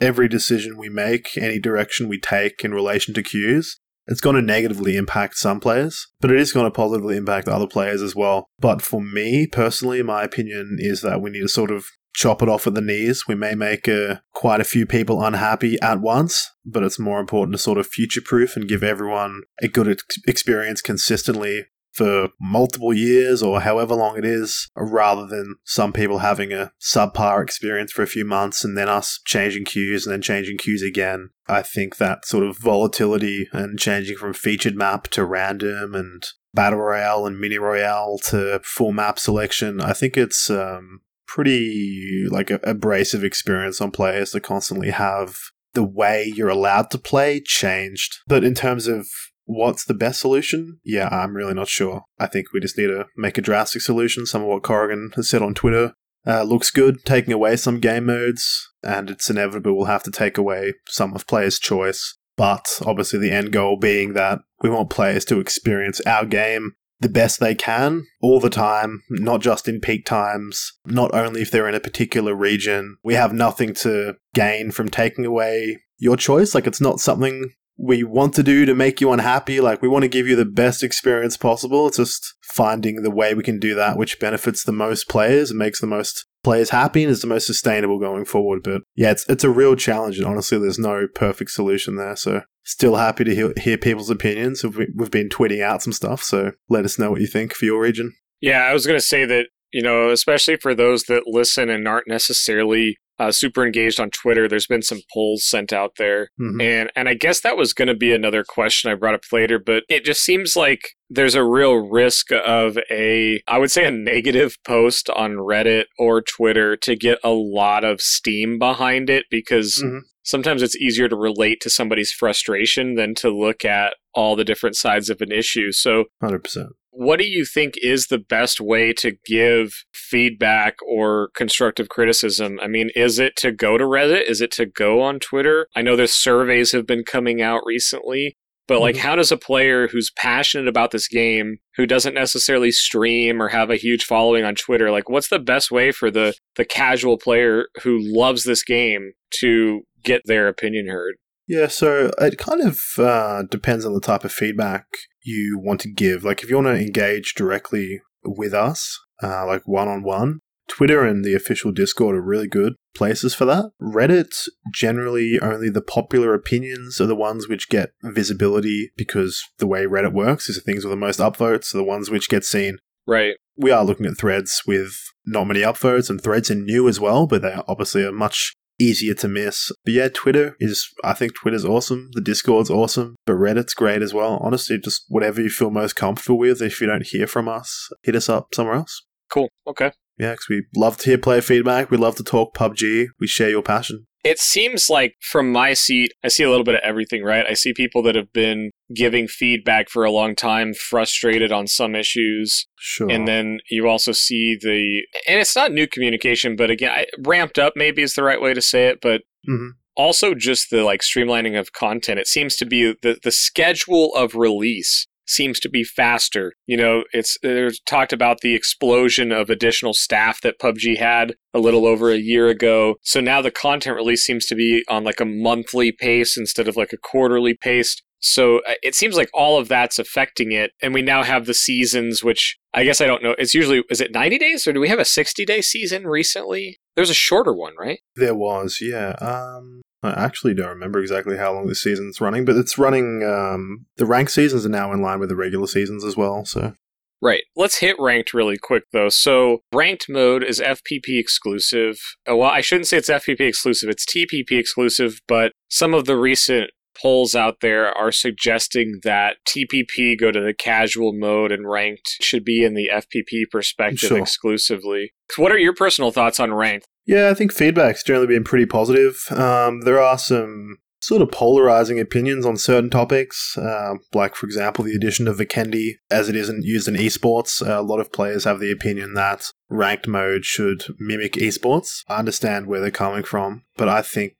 [0.00, 4.42] every decision we make, any direction we take in relation to queues, it's going to
[4.42, 8.48] negatively impact some players, but it is going to positively impact other players as well.
[8.58, 12.48] But for me personally, my opinion is that we need to sort of chop it
[12.48, 13.26] off at the knees.
[13.26, 17.56] We may make uh, quite a few people unhappy at once, but it's more important
[17.56, 22.92] to sort of future proof and give everyone a good ex- experience consistently for multiple
[22.92, 28.02] years or however long it is, rather than some people having a subpar experience for
[28.02, 31.30] a few months and then us changing queues and then changing queues again.
[31.46, 36.80] I think that sort of volatility and changing from featured map to random and battle
[36.80, 42.60] royale and mini royale to full map selection, I think it's um, pretty like a
[42.62, 45.36] abrasive experience on players to constantly have
[45.74, 48.18] the way you're allowed to play changed.
[48.26, 49.08] But in terms of
[49.44, 50.80] what's the best solution?
[50.84, 52.02] Yeah, I'm really not sure.
[52.18, 54.26] I think we just need to make a drastic solution.
[54.26, 55.94] Some of what Corrigan has said on Twitter
[56.26, 60.38] uh, looks good, taking away some game modes, and it's inevitable we'll have to take
[60.38, 62.16] away some of players' choice.
[62.36, 67.08] But obviously, the end goal being that we want players to experience our game the
[67.08, 71.68] best they can all the time, not just in peak times, not only if they're
[71.68, 72.96] in a particular region.
[73.04, 76.54] We have nothing to gain from taking away your choice.
[76.54, 79.60] Like, it's not something we want to do to make you unhappy.
[79.60, 81.88] Like, we want to give you the best experience possible.
[81.88, 85.58] It's just finding the way we can do that which benefits the most players and
[85.58, 88.62] makes the most players happy and is the most sustainable going forward.
[88.62, 90.18] But yeah, it's, it's a real challenge.
[90.18, 92.16] And honestly, there's no perfect solution there.
[92.16, 94.62] So, still happy to hear, hear people's opinions.
[94.62, 96.22] We've, we've been tweeting out some stuff.
[96.22, 98.14] So, let us know what you think for your region.
[98.40, 101.88] Yeah, I was going to say that, you know, especially for those that listen and
[101.88, 106.28] aren't necessarily uh, super engaged on Twitter, there's been some polls sent out there.
[106.40, 106.62] Mhm.
[106.62, 109.58] And and I guess that was going to be another question I brought up later,
[109.58, 113.90] but it just seems like there's a real risk of a I would say a
[113.90, 119.80] negative post on Reddit or Twitter to get a lot of steam behind it because
[119.84, 120.00] Mhm.
[120.22, 124.76] sometimes it's easier to relate to somebody's frustration than to look at all the different
[124.76, 125.70] sides of an issue.
[125.72, 126.70] So 100%.
[126.96, 132.58] What do you think is the best way to give feedback or constructive criticism?
[132.62, 134.28] I mean, is it to go to Reddit?
[134.28, 135.66] Is it to go on Twitter?
[135.74, 138.36] I know there's surveys have been coming out recently,
[138.68, 139.00] but like, Mhm.
[139.00, 143.70] how does a player who's passionate about this game, who doesn't necessarily stream or have
[143.70, 147.66] a huge following on Twitter, like, what's the best way for the the casual player
[147.82, 151.16] who loves this game to get their opinion heard?
[151.46, 154.86] Yeah, so it kind of uh, depends on the type of feedback
[155.22, 156.24] you want to give.
[156.24, 161.04] Like, if you want to engage directly with us, uh, like one on one, Twitter
[161.04, 163.70] and the official Discord are really good places for that.
[163.80, 169.84] Reddit, generally, only the popular opinions are the ones which get visibility because the way
[169.84, 172.78] Reddit works is the things with the most upvotes are the ones which get seen
[173.06, 173.34] Right.
[173.56, 174.94] we are looking at threads with
[175.26, 178.54] not many upvotes and threads are new as well, but they are obviously are much
[178.80, 179.70] easier to miss.
[179.84, 182.10] But yeah, Twitter is, I think Twitter's awesome.
[182.12, 184.38] The Discord's awesome, but Reddit's great as well.
[184.42, 186.62] Honestly, just whatever you feel most comfortable with.
[186.62, 189.04] If you don't hear from us, hit us up somewhere else.
[189.30, 189.48] Cool.
[189.66, 189.92] Okay.
[190.18, 191.90] Yeah, because we love to hear player feedback.
[191.90, 193.06] We love to talk PUBG.
[193.18, 194.06] We share your passion.
[194.22, 197.44] It seems like from my seat, I see a little bit of everything, right?
[197.46, 201.94] I see people that have been giving feedback for a long time, frustrated on some
[201.94, 202.66] issues.
[202.78, 203.10] Sure.
[203.10, 207.58] And then you also see the, and it's not new communication, but again, I, ramped
[207.58, 209.72] up maybe is the right way to say it, but Mhm.
[209.94, 212.18] also just the like streamlining of content.
[212.18, 216.52] It seems to be the, the schedule of release seems to be faster.
[216.66, 221.58] You know, it's there's talked about the explosion of additional staff that PUBG had a
[221.58, 222.96] little over a year ago.
[223.02, 226.76] So now the content release seems to be on like a monthly pace instead of
[226.76, 228.00] like a quarterly pace.
[228.20, 230.72] So uh, it seems like all of that's affecting it.
[230.80, 233.34] And we now have the seasons, which I guess I don't know.
[233.38, 236.78] It's usually, is it 90 days or do we have a 60 day season recently?
[236.96, 238.00] There's a shorter one, right?
[238.16, 239.10] There was, yeah.
[239.20, 243.22] Um, I actually don't remember exactly how long the season's running, but it's running.
[243.24, 246.44] Um, the ranked seasons are now in line with the regular seasons as well.
[246.44, 246.74] So
[247.22, 247.44] Right.
[247.56, 249.08] Let's hit ranked really quick though.
[249.08, 251.96] So ranked mode is FPP exclusive.
[252.28, 253.88] Uh, Well, I shouldn't say it's FPP exclusive.
[253.88, 260.18] It's TPP exclusive, but some of the recent polls out there are suggesting that TPP
[260.18, 264.18] go to the casual mode and ranked should be in the FPP perspective Sure.
[264.18, 265.12] exclusively.
[265.36, 266.86] What are your personal thoughts on ranked?
[267.06, 269.26] yeah, I think feedback's generally been pretty positive.
[269.30, 274.84] Um, there are some sort of polarizing opinions on certain topics, um, like for example
[274.84, 277.66] the addition of Vikendi as it isn't used in esports.
[277.66, 282.02] Uh, a lot of players have the opinion that ranked mode should mimic esports.
[282.08, 284.34] I understand where they're coming from, but I think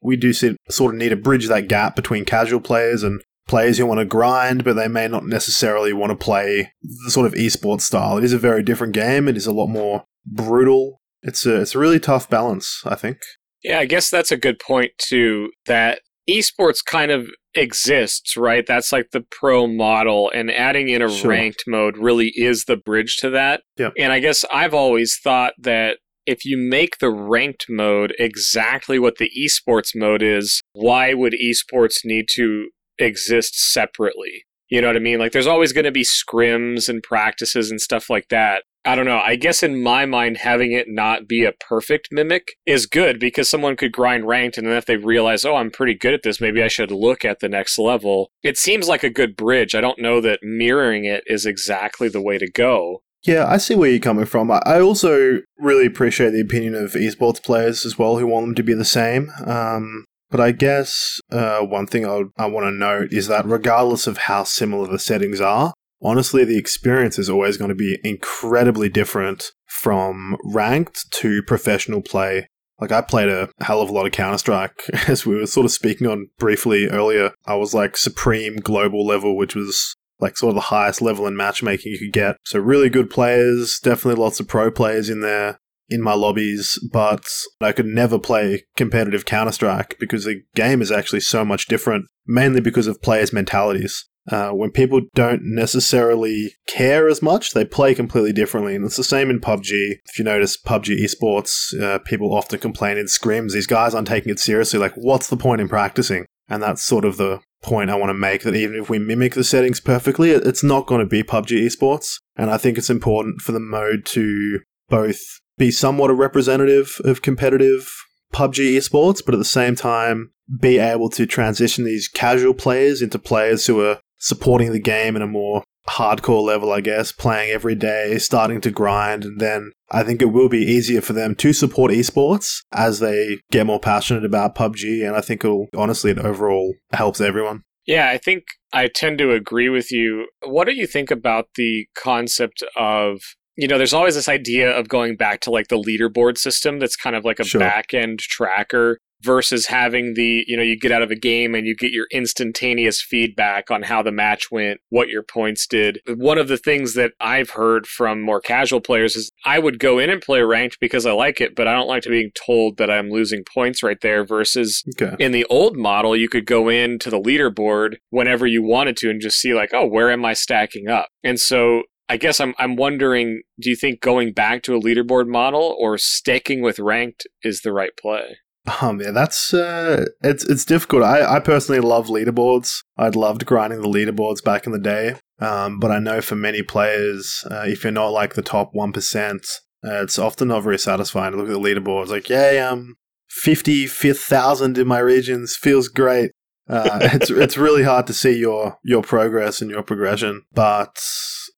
[0.00, 3.86] we do sort of need to bridge that gap between casual players and players who
[3.86, 7.82] want to grind, but they may not necessarily want to play the sort of esports
[7.82, 8.18] style.
[8.18, 9.28] It is a very different game.
[9.28, 11.00] It is a lot more brutal.
[11.22, 13.18] It's a it's a really tough balance, I think.
[13.62, 15.50] Yeah, I guess that's a good point too.
[15.66, 18.66] That esports kind of exists, right?
[18.66, 21.30] That's like the pro model, and adding in a Sure.
[21.30, 23.62] ranked mode really is the bridge to that.
[23.78, 23.94] Yep.
[23.98, 29.18] And I guess I've always thought that if you make the ranked mode exactly what
[29.18, 34.44] the esports mode is, why would esports need to exist separately?
[34.68, 35.20] You know what I mean?
[35.20, 38.64] Like there's always going to be scrims and practices and stuff like that.
[38.86, 39.18] I don't know.
[39.18, 43.50] I guess in my mind, having it not be a perfect mimic is good because
[43.50, 46.40] someone could grind ranked, and then if they realize, oh, I'm pretty good at this,
[46.40, 48.30] maybe I should look at the next level.
[48.44, 49.74] It seems like a good bridge.
[49.74, 53.02] I don't know that mirroring it is exactly the way to go.
[53.24, 54.52] Yeah, I see where you're coming from.
[54.52, 58.62] I- also really appreciate the opinion of esports players as well who want them to
[58.62, 59.30] be the same.
[59.44, 64.06] Um, but I guess uh, one thing I, I want to note is that regardless
[64.06, 68.88] of how similar the settings are, honestly, the experience is always going to be incredibly
[68.88, 72.48] different from ranked to professional play.
[72.80, 75.64] Like I played a hell of a lot of Counter Strike, as we were sort
[75.64, 77.32] of speaking on briefly earlier.
[77.46, 81.36] I was like supreme global level, which was like sort of the highest level in
[81.36, 82.36] matchmaking you could get.
[82.44, 87.28] So really good players, definitely lots of pro players in there in my lobbies, but
[87.60, 92.06] I could never play competitive Counter Strike because the game is actually so much different,
[92.26, 94.04] mainly because of players' mentalities.
[94.30, 98.74] Uh, when people don't necessarily care as much, they play completely differently.
[98.74, 99.98] And it's the same in PUBG.
[100.04, 104.32] If you notice PUBG esports, uh, people often complain in scrims, these guys aren't taking
[104.32, 104.78] it seriously.
[104.78, 106.26] Like, what's the point in practicing?
[106.48, 109.34] And that's sort of the point I want to make that even if we mimic
[109.34, 112.20] the settings perfectly, it's not going to be PUBG esports.
[112.36, 115.20] And I think it's important for the mode to both
[115.58, 117.92] be somewhat a representative of competitive
[118.32, 123.18] PUBG esports, but at the same time be able to transition these casual players into
[123.18, 127.74] players who are supporting the game in a more hardcore level, I guess, playing every
[127.74, 131.52] day, starting to grind, and then I think it will be easier for them to
[131.52, 136.18] support esports as they get more passionate about PUBG, and I think it'll honestly it
[136.18, 137.62] overall helps everyone.
[137.86, 140.26] Yeah, I think I tend to agree with you.
[140.44, 143.20] What do you think about the concept of,
[143.56, 146.96] you know, there's always this idea of going back to like the leaderboard system that's
[146.96, 147.60] kind of like a Sure.
[147.60, 151.66] back end tracker versus having the, you know, you get out of a game and
[151.66, 156.00] you get your instantaneous feedback on how the match went, what your points did.
[156.06, 159.98] One of the things that I've heard from more casual players is I would go
[159.98, 162.76] in and play ranked because I like it, but I don't like to being told
[162.76, 165.16] that I'm losing points right there versus Okay.
[165.18, 169.20] in the old model, you could go into the leaderboard whenever you wanted to and
[169.20, 171.08] just see like, oh, where am I stacking up?
[171.24, 175.26] And so I guess I'm I'm wondering, do you think going back to a leaderboard
[175.26, 178.36] model or sticking with ranked is the right play?
[178.80, 181.02] Um, yeah, that's uh, it's it's difficult.
[181.02, 182.82] I, I personally love leaderboards.
[182.96, 185.16] I'd loved grinding the leaderboards back in the day.
[185.38, 188.92] Um, but I know for many players, uh, if you're not like the top one
[188.92, 189.46] percent,
[189.84, 192.08] uh, it's often not very satisfying to look at the leaderboards.
[192.08, 192.96] Like, yay, I'm
[193.28, 195.56] fifty fifth thousand in my regions.
[195.56, 196.32] Feels great.
[196.68, 200.42] Uh, it's it's really hard to see your your progress and your progression.
[200.52, 200.98] But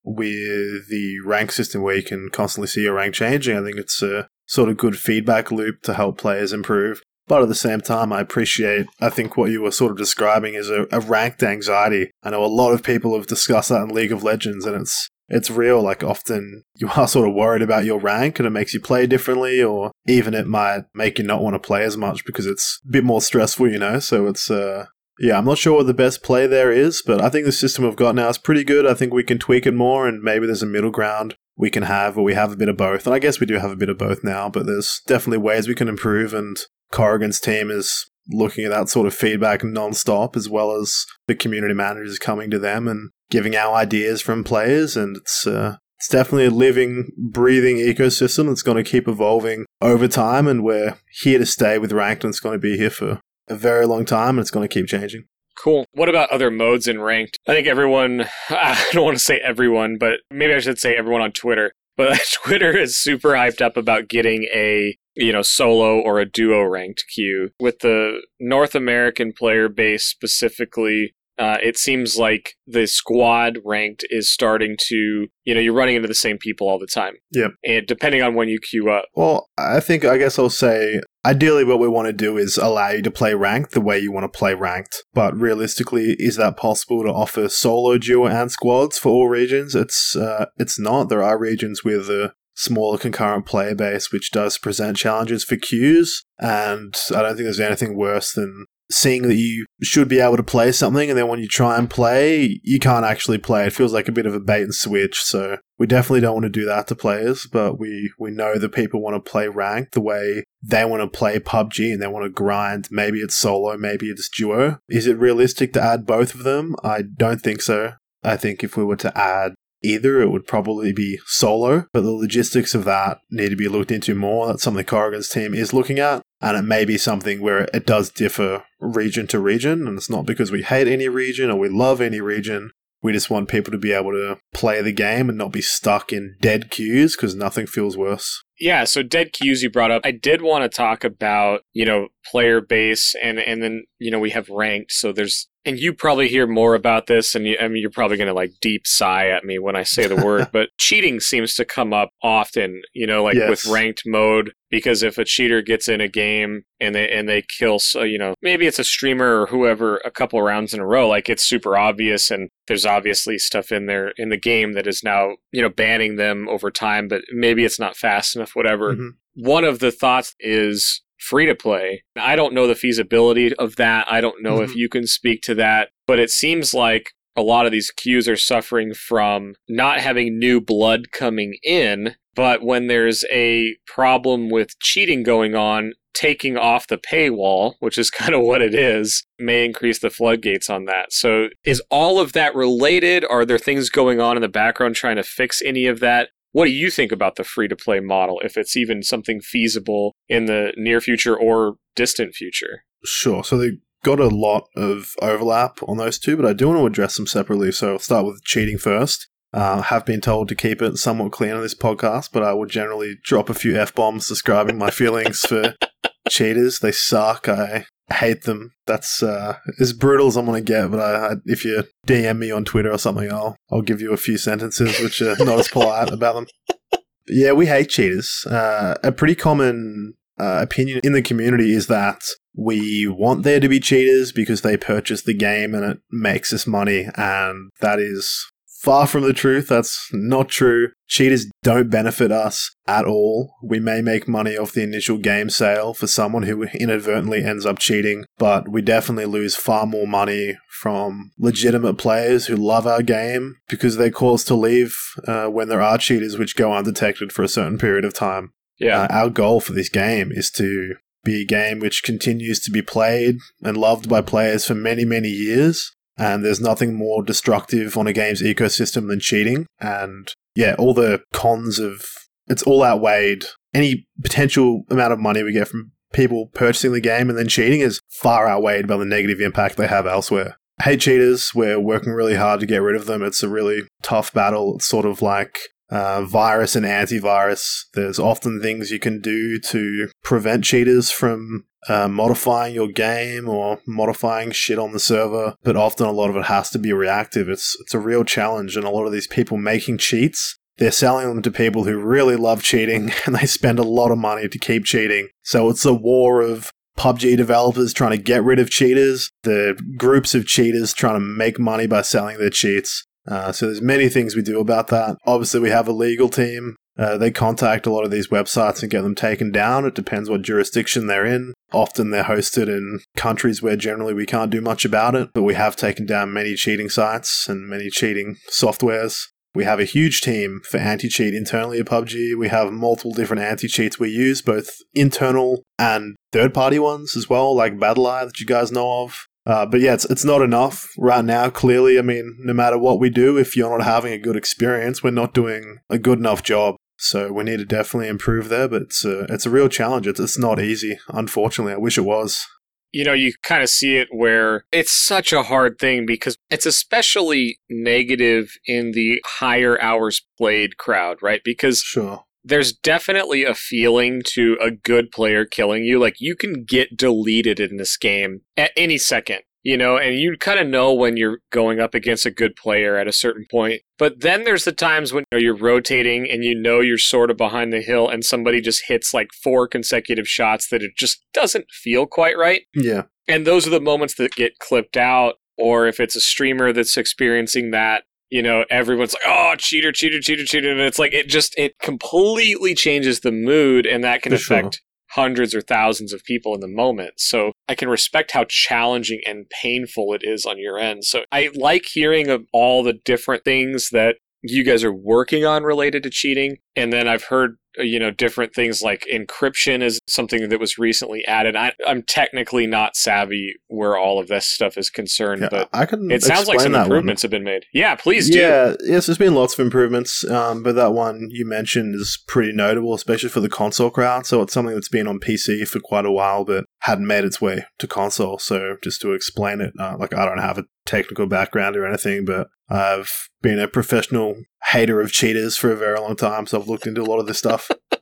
[0.04, 3.56] with the rank system where you can constantly see your rank changing.
[3.56, 7.02] I think it's a sort of good feedback loop to help players improve.
[7.28, 10.54] But at the same time, I appreciate, I think what you were sort of describing
[10.54, 12.10] is a, a ranked anxiety.
[12.22, 15.08] I know a lot of people have discussed that in League of Legends, and it's
[15.28, 15.82] it's real.
[15.82, 19.06] Like often you are sort of worried about your rank and it makes you play
[19.06, 22.80] differently, or even it might make you not want to play as much because it's
[22.88, 23.98] a bit more stressful, you know?
[23.98, 24.86] So it's, uh,
[25.20, 27.84] yeah, I'm not sure what the best play there is, but I think the system
[27.84, 28.86] we've got now is pretty good.
[28.86, 31.82] I think we can tweak it more and maybe there's a middle ground we can
[31.82, 33.06] have, or we have a bit of both.
[33.06, 35.66] And I guess we do have a bit of both now, but there's definitely ways
[35.66, 36.32] we can improve.
[36.32, 36.56] And
[36.92, 41.74] Corrigan's team is looking at that sort of feedback non-stop as well as the community
[41.74, 46.44] managers coming to them and giving our ideas from players and it's uh, it's definitely
[46.44, 51.46] a living breathing ecosystem that's going to keep evolving over time and we're here to
[51.46, 54.40] stay with ranked and it's going to be here for a very long time and
[54.40, 55.24] it's going to keep changing
[55.62, 55.86] Cool.
[55.92, 57.38] What about other modes in ranked?
[57.46, 61.22] I think everyone, I don't want to say everyone, but maybe I should say everyone
[61.22, 61.72] on Twitter.
[61.96, 66.62] But Twitter is super hyped up about getting a you know, solo or a duo
[66.62, 67.50] ranked queue.
[67.58, 74.32] With the North American player base specifically, uh, it seems like the squad ranked is
[74.32, 77.14] starting to, you know, you're running into the same people all the time.
[77.32, 77.52] Yep.
[77.64, 79.04] And depending on when you queue up.
[79.14, 82.90] Well, I think, I guess I'll say, ideally, what we want to do is allow
[82.90, 85.04] you to play ranked the way you want to play ranked.
[85.14, 89.74] But realistically, is that possible to offer solo, duo, and squads for all regions?
[89.74, 91.08] It's uh, it's not.
[91.08, 96.24] There are regions with a smaller concurrent player base, which does present challenges for queues.
[96.40, 100.42] And I don't think there's anything worse than seeing that you should be able to
[100.42, 103.66] play something and then when you try and play, you can't actually play.
[103.66, 105.20] It feels like a bit of a bait and switch.
[105.22, 108.70] So we definitely don't want to do that to players, but we, we know that
[108.70, 112.24] people want to play ranked the way they want to play PUBG and they want
[112.24, 112.88] to grind.
[112.90, 114.78] Maybe it's solo, maybe it's duo.
[114.88, 116.74] Is it realistic to add both of them?
[116.82, 117.92] I don't think so.
[118.24, 121.86] I think if we were to add either, it would probably be solo.
[121.92, 124.46] But the logistics of that need to be looked into more.
[124.46, 126.22] That's something Corrigan's team is looking at.
[126.40, 129.86] And it may be something where it does differ region to region.
[129.86, 132.70] And it's not because we hate any region or we love any region.
[133.00, 136.12] We just want people to be able to play the game and not be stuck
[136.12, 138.42] in dead queues because nothing feels worse.
[138.58, 140.02] Yeah, so dead queues you brought up.
[140.04, 144.18] I did want to talk about, you know, player base and and then, you know,
[144.18, 144.90] we have ranked.
[144.92, 148.16] So there's and you probably hear more about this, and you, I mean, you're probably
[148.16, 151.54] going to like deep sigh at me when I say the word, but cheating seems
[151.56, 153.50] to come up often, you know, like yes.
[153.50, 157.42] with ranked mode, because if a cheater gets in a game and they and they
[157.42, 160.86] kill, so you know, maybe it's a streamer or whoever a couple rounds in a
[160.86, 164.86] row, like it's super obvious, and there's obviously stuff in there in the game that
[164.86, 168.94] is now you know banning them over time, but maybe it's not fast enough, whatever.
[168.94, 169.08] Mm-hmm.
[169.34, 172.04] One of the thoughts is free to play.
[172.16, 174.06] I don't know the feasibility of that.
[174.10, 174.70] I don't know mm-hmm.
[174.70, 178.28] if you can speak to that, but it seems like a lot of these queues
[178.28, 184.78] are suffering from not having new blood coming in, but when there's a problem with
[184.80, 189.64] cheating going on, taking off the paywall, which is kind of what it is, may
[189.64, 191.12] increase the floodgates on that.
[191.12, 193.24] So, is all of that related?
[193.30, 196.30] Are there things going on in the background trying to fix any of that?
[196.52, 200.14] What do you think about the free to play model, if it's even something feasible
[200.28, 202.84] in the near future or distant future?
[203.04, 203.44] Sure.
[203.44, 203.72] So they
[204.02, 207.26] got a lot of overlap on those two, but I do want to address them
[207.26, 207.72] separately.
[207.72, 209.28] So I'll start with cheating first.
[209.52, 212.68] Uh, have been told to keep it somewhat clean on this podcast, but I would
[212.68, 215.74] generally drop a few f bombs describing my feelings for
[216.28, 216.80] cheaters.
[216.80, 217.48] They suck.
[217.48, 218.72] I hate them.
[218.86, 220.90] That's uh, as brutal as I'm gonna get.
[220.90, 224.12] But I, I, if you DM me on Twitter or something, I'll I'll give you
[224.12, 226.46] a few sentences which are not as polite about them.
[226.90, 228.44] But yeah, we hate cheaters.
[228.46, 232.22] Uh, a pretty common uh, opinion in the community is that
[232.56, 236.66] we want there to be cheaters because they purchase the game and it makes us
[236.66, 240.90] money, and that is Far from the truth, that's not true.
[241.08, 243.52] Cheaters don't benefit us at all.
[243.60, 247.80] We may make money off the initial game sale for someone who inadvertently ends up
[247.80, 253.56] cheating, but we definitely lose far more money from legitimate players who love our game
[253.68, 257.48] because they're caused to leave uh, when there are cheaters which go undetected for a
[257.48, 258.52] certain period of time.
[258.78, 259.02] Yeah.
[259.02, 262.80] Uh, our goal for this game is to be a game which continues to be
[262.80, 268.06] played and loved by players for many, many years and there's nothing more destructive on
[268.06, 269.66] a game's ecosystem than cheating.
[269.80, 272.04] And yeah, all the cons of
[272.48, 273.44] it's all outweighed.
[273.72, 277.80] Any potential amount of money we get from people purchasing the game and then cheating
[277.80, 280.56] is far outweighed by the negative impact they have elsewhere.
[280.82, 281.54] hate cheaters.
[281.54, 283.22] We're working really hard to get rid of them.
[283.22, 284.76] It's a really tough battle.
[284.76, 285.58] It's sort of like
[285.90, 287.84] uh, virus and antivirus.
[287.94, 293.80] There's often things you can do to prevent cheaters from uh, modifying your game or
[293.86, 297.48] modifying shit on the server, but often a lot of it has to be reactive.
[297.48, 300.58] It's it's a real challenge, and a lot of these people making cheats.
[300.78, 304.18] They're selling them to people who really love cheating and they spend a lot of
[304.18, 305.28] money to keep cheating.
[305.42, 310.34] So it's a war of PUBG developers trying to get rid of cheaters, the groups
[310.34, 313.04] of cheaters trying to make money by selling their cheats.
[313.26, 315.16] Uh, so there's many things we do about that.
[315.26, 316.76] Obviously, we have a legal team.
[316.98, 319.84] Uh, they contact a lot of these websites and get them taken down.
[319.84, 321.54] It depends what jurisdiction they're in.
[321.72, 325.54] Often they're hosted in countries where generally we can't do much about it, but we
[325.54, 329.26] have taken down many cheating sites and many cheating softwares.
[329.54, 332.36] We have a huge team for anti cheat internally at PUBG.
[332.36, 337.30] We have multiple different anti cheats we use, both internal and third party ones as
[337.30, 339.26] well, like BattlEye that you guys know of.
[339.46, 341.48] Uh, but yeah, it's, it's not enough right now.
[341.48, 345.02] Clearly, I mean, no matter what we do, if you're not having a good experience,
[345.02, 346.76] we're not doing a good enough job.
[346.98, 348.68] So we need to definitely improve there.
[348.68, 350.06] But it's a, it's a real challenge.
[350.06, 351.72] It's, it's not easy, unfortunately.
[351.74, 352.44] I wish it was.
[352.90, 356.64] You know, you kind of see it where it's such a hard thing because it's
[356.64, 361.42] especially negative in the higher hours played crowd, right?
[361.44, 365.98] Because sure there's definitely a feeling to a good player killing you.
[365.98, 370.34] Like you can get deleted in this game at any second, you know, and you
[370.38, 373.82] kind of know when you're going up against a good player at a certain point.
[373.98, 377.36] But then there's the times when you are rotating and you know you're sort of
[377.36, 381.66] behind the hill and somebody just hits like four consecutive shots that it just doesn't
[381.70, 382.62] feel quite right.
[382.74, 383.02] Yeah.
[383.28, 385.34] And those are the moments that get clipped out.
[385.58, 390.20] Or if it's a streamer that's experiencing that, you know, everyone's like, "Oh, cheater, cheater,
[390.20, 394.30] cheater, cheater," and it's like it just it completely changes the mood, and that can
[394.30, 394.87] For affect sure.
[395.10, 397.14] Hundreds or thousands of people in the moment.
[397.16, 401.04] So I can respect how challenging and painful it is on your end.
[401.04, 405.64] So I like hearing of all the different things that you guys are working on
[405.64, 410.48] related to cheating, and then I've heard you know different things like encryption is something
[410.48, 411.56] that was recently added.
[411.56, 415.86] I, am technically not savvy where all of this stuff is concerned yeah, but I
[415.86, 417.26] can it sounds like some improvements one.
[417.26, 417.66] have been made.
[417.72, 418.38] Yeah please do.
[418.38, 422.52] Yeah yes there's been lots of improvements um, but that one you mentioned is pretty
[422.52, 424.26] notable especially for the console crowd.
[424.26, 427.40] So it's something that's been on pc for quite a while but hadn't made its
[427.40, 431.26] way to console so just to explain it uh, like i don't have a technical
[431.26, 434.36] background or anything but i've been a professional
[434.70, 437.26] hater of cheaters for a very long time so i've looked into a lot of
[437.26, 437.70] this stuff.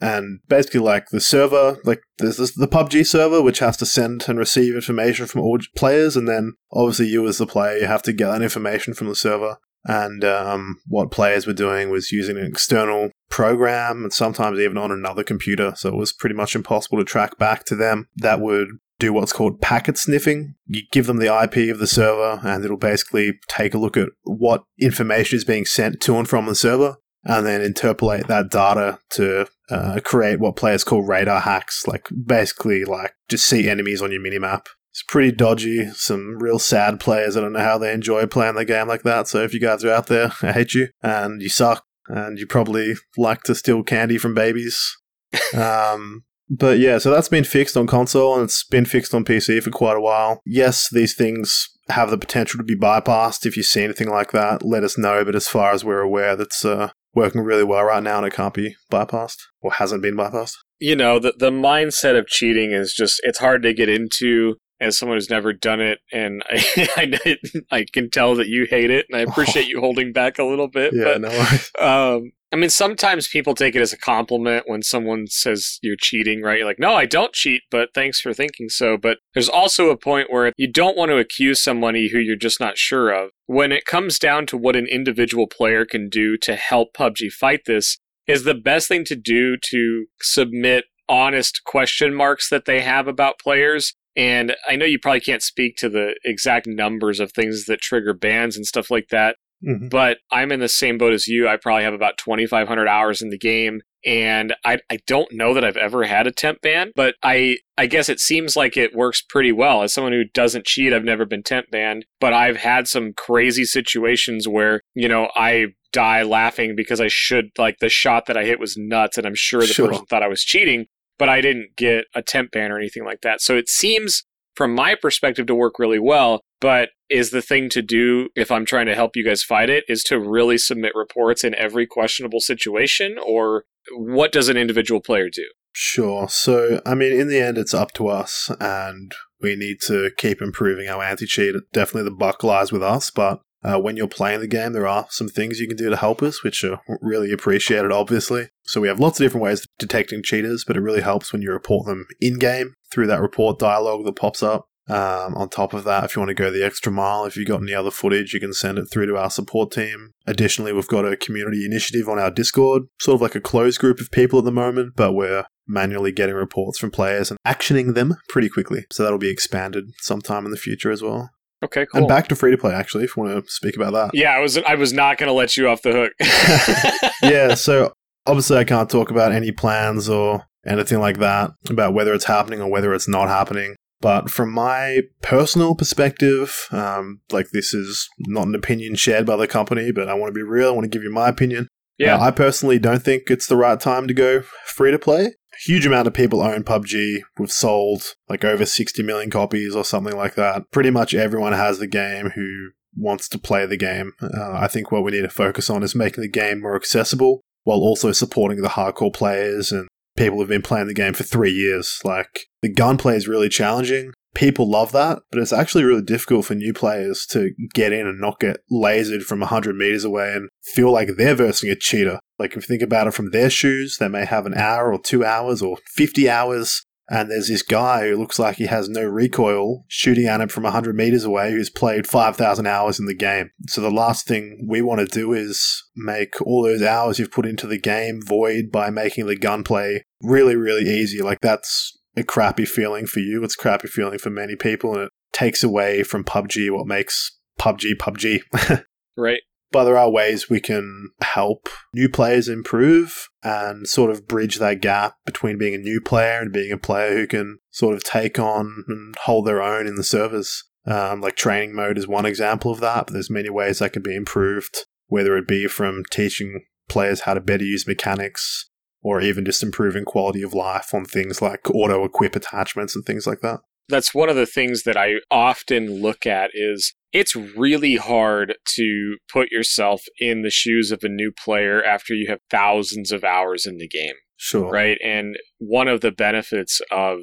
[0.00, 4.28] And basically like the server like there's this, the pubg server which has to send
[4.28, 8.02] and receive information from all players and then obviously you as the player you have
[8.02, 12.36] to get that information from the server and um, what players were doing was using
[12.36, 16.98] an external program and sometimes even on another computer so it was pretty much impossible
[16.98, 18.68] to track back to them that would
[18.98, 20.54] do what's called packet sniffing.
[20.66, 24.08] You give them the IP of the server, and it'll basically take a look at
[24.24, 28.98] what information is being sent to and from the server and then interpolate that data
[29.10, 34.10] to uh, create what players call radar hacks, like basically like just see enemies on
[34.12, 34.66] your minimap.
[34.98, 35.88] It's pretty dodgy.
[35.92, 37.36] Some real sad players.
[37.36, 39.28] I don't know how they enjoy playing the game like that.
[39.28, 42.48] So if you guys are out there, I hate you, and you suck, and you
[42.48, 44.96] probably like to steal candy from babies.
[45.56, 49.62] um, but yeah, so that's been fixed on console and it's been fixed on PC
[49.62, 50.40] for quite a while.
[50.44, 53.46] Yes, these things have the potential to be bypassed.
[53.46, 55.24] If you see anything like that, let us know.
[55.24, 58.32] But as far as we're aware, that's uh, working really well right now and it
[58.32, 60.56] can't be bypassed or hasn't been bypassed.
[60.80, 64.98] You know, the the mindset of cheating is just it's hard to get into as
[64.98, 66.88] someone who's never done it and I
[67.20, 67.36] I,
[67.70, 69.68] I can tell that you hate it and I appreciate oh.
[69.70, 70.92] you holding back a little bit.
[70.94, 71.84] Yeah, but, no.
[71.84, 76.40] Um I mean, sometimes people take it as a compliment when someone says you're cheating,
[76.40, 76.58] right?
[76.58, 78.96] You're like, no, I don't cheat, but thanks for thinking so.
[78.96, 82.58] But there's also a point where you don't want to accuse somebody who you're just
[82.58, 83.32] not sure of.
[83.44, 87.66] When it comes down to what an individual player can do to help PUBG fight
[87.66, 93.08] this, is the best thing to do to submit honest question marks that they have
[93.08, 97.64] about players and I know you probably can't speak to the exact numbers of things
[97.64, 99.88] that trigger bans and stuff like that, Mm-hmm.
[99.88, 101.48] But I'm in the same boat as you.
[101.48, 103.80] I probably have about 2,500 hours in the game.
[104.06, 107.86] And I, I don't know that I've ever had a temp ban, but I, I
[107.86, 109.82] guess it seems like it works pretty well.
[109.82, 113.64] As someone who doesn't cheat, I've never been temp banned, but I've had some crazy
[113.64, 118.44] situations where, you know, I die laughing because I should, like, the shot that I
[118.44, 119.88] hit was nuts, and I'm sure the sure.
[119.88, 120.86] person thought I was cheating,
[121.18, 123.40] but I didn't get a temp ban or anything like that.
[123.40, 127.82] So it seems from my perspective to work really well but is the thing to
[127.82, 131.44] do if I'm trying to help you guys fight it is to really submit reports
[131.44, 135.46] in every questionable situation or what does an individual player do?
[135.72, 136.28] Sure.
[136.28, 140.42] So, I mean, in the end, it's up to us and we need to keep
[140.42, 141.54] improving our anti cheat.
[141.72, 145.06] Definitely the buck lies with us, but uh, when you're playing the game, there are
[145.10, 148.48] some things you can do to help us, which are really appreciated, obviously.
[148.64, 151.42] So we have lots of different ways of detecting cheaters, but it really helps when
[151.42, 154.66] you report them in game through that report dialogue that pops up.
[154.88, 157.46] Um, on top of that, if you want to go the extra mile, if you've
[157.46, 160.12] got any other footage, you can send it through to our support team.
[160.26, 164.00] Additionally, we've got a community initiative on our Discord, sort of like a closed group
[164.00, 168.16] of people at the moment, but we're manually getting reports from players and actioning them
[168.30, 168.86] pretty quickly.
[168.90, 171.30] So that'll be expanded sometime in the future as well.
[171.64, 172.00] Okay, cool.
[172.00, 174.10] And back to free to play, actually, if you want to speak about that.
[174.14, 177.12] Yeah, I was I was not going to let you off the hook.
[177.22, 177.92] yeah, so
[178.26, 182.60] obviously I can't talk about any plans or anything like that about whether it's happening
[182.60, 183.74] or whether it's not happening.
[184.00, 189.48] But from my personal perspective, um, like this is not an opinion shared by the
[189.48, 190.68] company, but I want to be real.
[190.68, 191.66] I want to give you my opinion.
[191.98, 192.20] Yeah.
[192.20, 195.34] I personally don't think it's the right time to go free to play.
[195.64, 197.18] Huge amount of people own PUBG.
[197.38, 200.70] We've sold like over 60 million copies or something like that.
[200.70, 204.12] Pretty much everyone has the game who wants to play the game.
[204.22, 207.40] Uh, I think what we need to focus on is making the game more accessible
[207.64, 211.50] while also supporting the hardcore players and people who've been playing the game for three
[211.50, 212.00] years.
[212.04, 214.12] Like, the gunplay is really challenging.
[214.34, 218.20] People love that, but it's actually really difficult for new players to get in and
[218.20, 222.20] not get lasered from 100 meters away and feel like they're versing a cheater.
[222.38, 225.00] Like, if you think about it from their shoes, they may have an hour or
[225.00, 229.02] two hours or 50 hours and there's this guy who looks like he has no
[229.02, 233.50] recoil shooting at him from 100 meters away who's played 5,000 hours in the game.
[233.66, 237.46] So the last thing we want to do is make all those hours you've put
[237.46, 241.22] into the game void by making the gunplay really, really easy.
[241.22, 243.42] Like that's a crappy feeling for you.
[243.44, 247.36] It's a crappy feeling for many people and it takes away from PUBG what makes
[247.58, 248.84] PUBG PUBG.
[249.16, 249.40] right.
[249.70, 254.80] But there are ways we can help new players improve and sort of bridge that
[254.80, 258.38] gap between being a new player and being a player who can sort of take
[258.38, 260.64] on and hold their own in the servers.
[260.86, 264.02] Um, like training mode is one example of that, but there's many ways that can
[264.02, 268.67] be improved, whether it be from teaching players how to better use mechanics
[269.02, 273.26] or even just improving quality of life on things like auto equip attachments and things
[273.26, 273.60] like that.
[273.88, 279.16] That's one of the things that I often look at is it's really hard to
[279.32, 283.64] put yourself in the shoes of a new player after you have thousands of hours
[283.64, 284.14] in the game.
[284.36, 284.70] Sure.
[284.70, 284.98] Right.
[285.02, 287.20] And one of the benefits of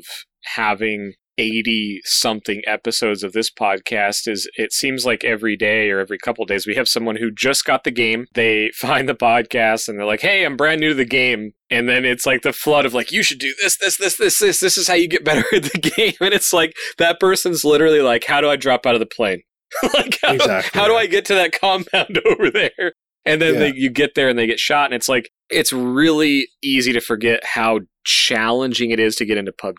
[0.56, 6.18] having 80 something episodes of this podcast is it seems like every day or every
[6.18, 8.26] couple days we have someone who just got the game.
[8.34, 11.52] They find the podcast and they're like hey i'm brand new to the game.
[11.70, 14.40] And then it's like the flood of like you should do this this this this
[14.40, 16.14] this this is how you get better at the game.
[16.22, 19.42] And it's like that person's literally like how do i drop out of the plane?
[19.94, 22.94] Like how, Exactly, how do i get to that compound over there?
[23.26, 23.60] And then Yeah.
[23.62, 27.02] they, you get there and they get shot and it's like it's really easy to
[27.02, 29.76] forget how challenging it is to get into pubg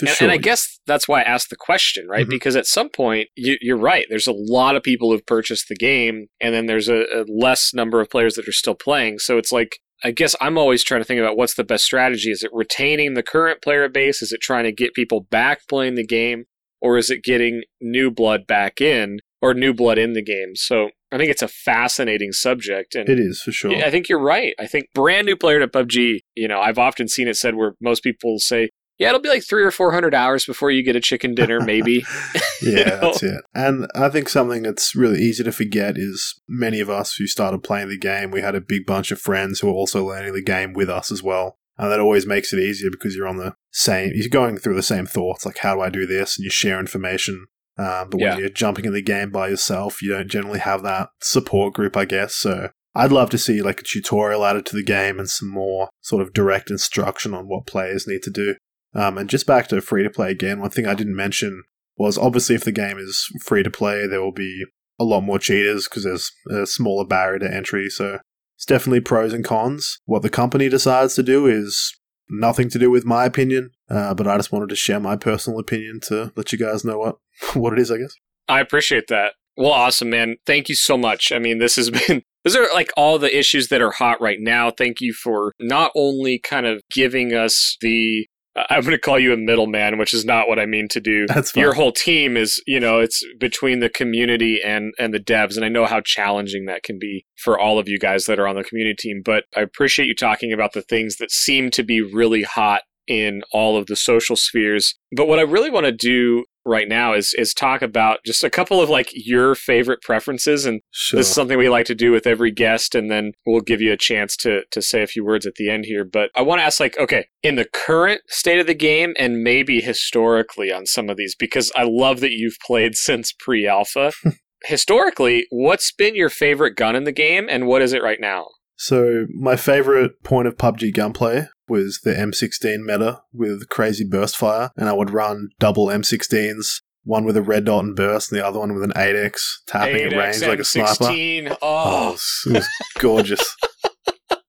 [0.00, 0.26] and, sure.
[0.26, 2.26] and I guess that's why I asked the question, right?
[2.26, 2.30] Mhm.
[2.30, 4.06] Because at some point, you, you're right.
[4.08, 7.72] There's a lot of people who've purchased the game, and then there's a, a less
[7.74, 9.18] number of players that are still playing.
[9.18, 12.30] So it's like, I guess I'm always trying to think about what's the best strategy.
[12.30, 14.22] Is it retaining the current player base?
[14.22, 16.44] Is it trying to get people back playing the game?
[16.80, 20.56] Or is it getting new blood back in or new blood in the game?
[20.56, 22.96] So I think it's a fascinating subject.
[22.96, 23.72] And it is for sure.
[23.76, 24.54] I think you're right.
[24.58, 27.74] I think brand new player to PUBG, you know, I've often seen it said where
[27.80, 28.70] most people say,
[29.02, 31.60] yeah, it'll be like three or four hundred hours before you get a chicken dinner,
[31.60, 32.04] maybe.
[32.62, 33.00] yeah, know?
[33.00, 33.42] that's it.
[33.52, 37.64] And I think something that's really easy to forget is many of us who started
[37.64, 40.42] playing the game, we had a big bunch of friends who were also learning the
[40.42, 41.58] game with us as well.
[41.78, 44.82] And that always makes it easier because you're on the same, you're going through the
[44.84, 46.38] same thoughts, like how do I do this?
[46.38, 47.46] And you share information.
[47.78, 48.30] Um, but Yeah.
[48.30, 51.96] when you're jumping in the game by yourself, you don't generally have that support group,
[51.96, 52.36] I guess.
[52.36, 55.88] So I'd love to see like a tutorial added to the game and some more
[56.02, 58.54] sort of direct instruction on what players need to do.
[58.94, 61.64] Um, and just back to free to play again, one thing I didn't mention
[61.96, 64.64] was obviously if the game is free to play, there will be
[64.98, 67.88] a lot more cheaters because there's a smaller barrier to entry.
[67.88, 68.18] So
[68.56, 70.00] it's definitely pros and cons.
[70.04, 74.26] What the company decides to do is nothing to do with my opinion, uh, but
[74.28, 77.16] I just wanted to share my personal opinion to let you guys know what
[77.54, 77.90] what it is.
[77.90, 78.14] I guess.
[78.48, 79.32] I appreciate that.
[79.56, 80.36] Well, awesome, man.
[80.46, 81.30] Thank you so much.
[81.32, 84.38] I mean, this has been, those are like all the issues that are hot right
[84.40, 84.70] now.
[84.70, 89.32] Thank you for not only kind of giving us the, I'm going to call you
[89.32, 91.26] a middleman, which is not what I mean to do.
[91.26, 91.62] That's fine.
[91.62, 95.64] Your whole team is, you know, it's between the community and and the devs, and
[95.64, 98.56] I know how challenging that can be for all of you guys that are on
[98.56, 99.22] the community team.
[99.24, 103.42] But I appreciate you talking about the things that seem to be really hot in
[103.52, 104.94] all of the social spheres.
[105.16, 108.50] But what I really want to do right now is is talk about just a
[108.50, 111.18] couple of like your favorite preferences and Sure.
[111.18, 113.92] this is something we like to do with every guest and then we'll give you
[113.92, 116.60] a chance to to say a few words at the end here but i want
[116.60, 120.86] to ask like okay in the current state of the game and maybe historically on
[120.86, 124.12] some of these because i love that you've played since pre-alpha
[124.64, 128.46] historically, what's been your favorite gun in the game, and what is it right now?
[128.76, 134.70] So my favorite point of PUBG gunplay was the M16 meta with crazy burst fire,
[134.76, 138.46] and I would run double M16s, one with a red dot and burst, and the
[138.46, 140.94] other one with an 8x tapping at range like a sniper.
[141.00, 143.56] Oh, Oh, it was, it was gorgeous.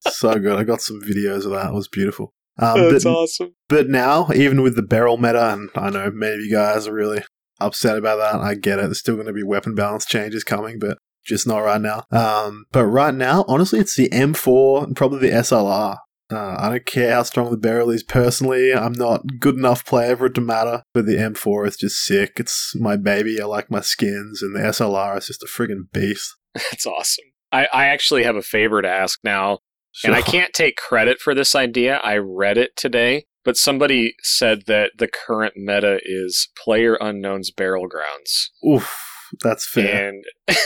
[0.00, 0.56] so good.
[0.58, 1.68] I got some videos of that.
[1.68, 2.32] It was beautiful.
[2.58, 3.54] Um, that's but, awesome.
[3.68, 6.92] but now, even with the barrel meta, and I know many of you guys are
[6.94, 7.24] really
[7.60, 8.40] upset about that.
[8.40, 8.82] I get it.
[8.82, 12.04] There's still going to be weapon balance changes coming, but just not right now.
[12.12, 15.96] Um, but right now, honestly, it's the M4 and probably the SLR.
[16.30, 18.72] Uh, I don't care how strong the barrel is personally.
[18.72, 20.82] I'm not good enough player for it to matter.
[20.92, 22.34] But the M4 is just sick.
[22.36, 23.40] It's my baby.
[23.40, 26.34] I like my skins, and the SLR is just a friggin' beast.
[26.54, 27.24] That's awesome.
[27.52, 29.58] I, I actually have a favor to ask now,
[30.04, 31.98] and I can't take credit for this idea.
[31.98, 37.86] I read it today, but somebody said that the current meta is Player Unknown's Barrel
[37.86, 38.50] Grounds.
[38.68, 40.08] Oof, that's fair.
[40.08, 40.24] And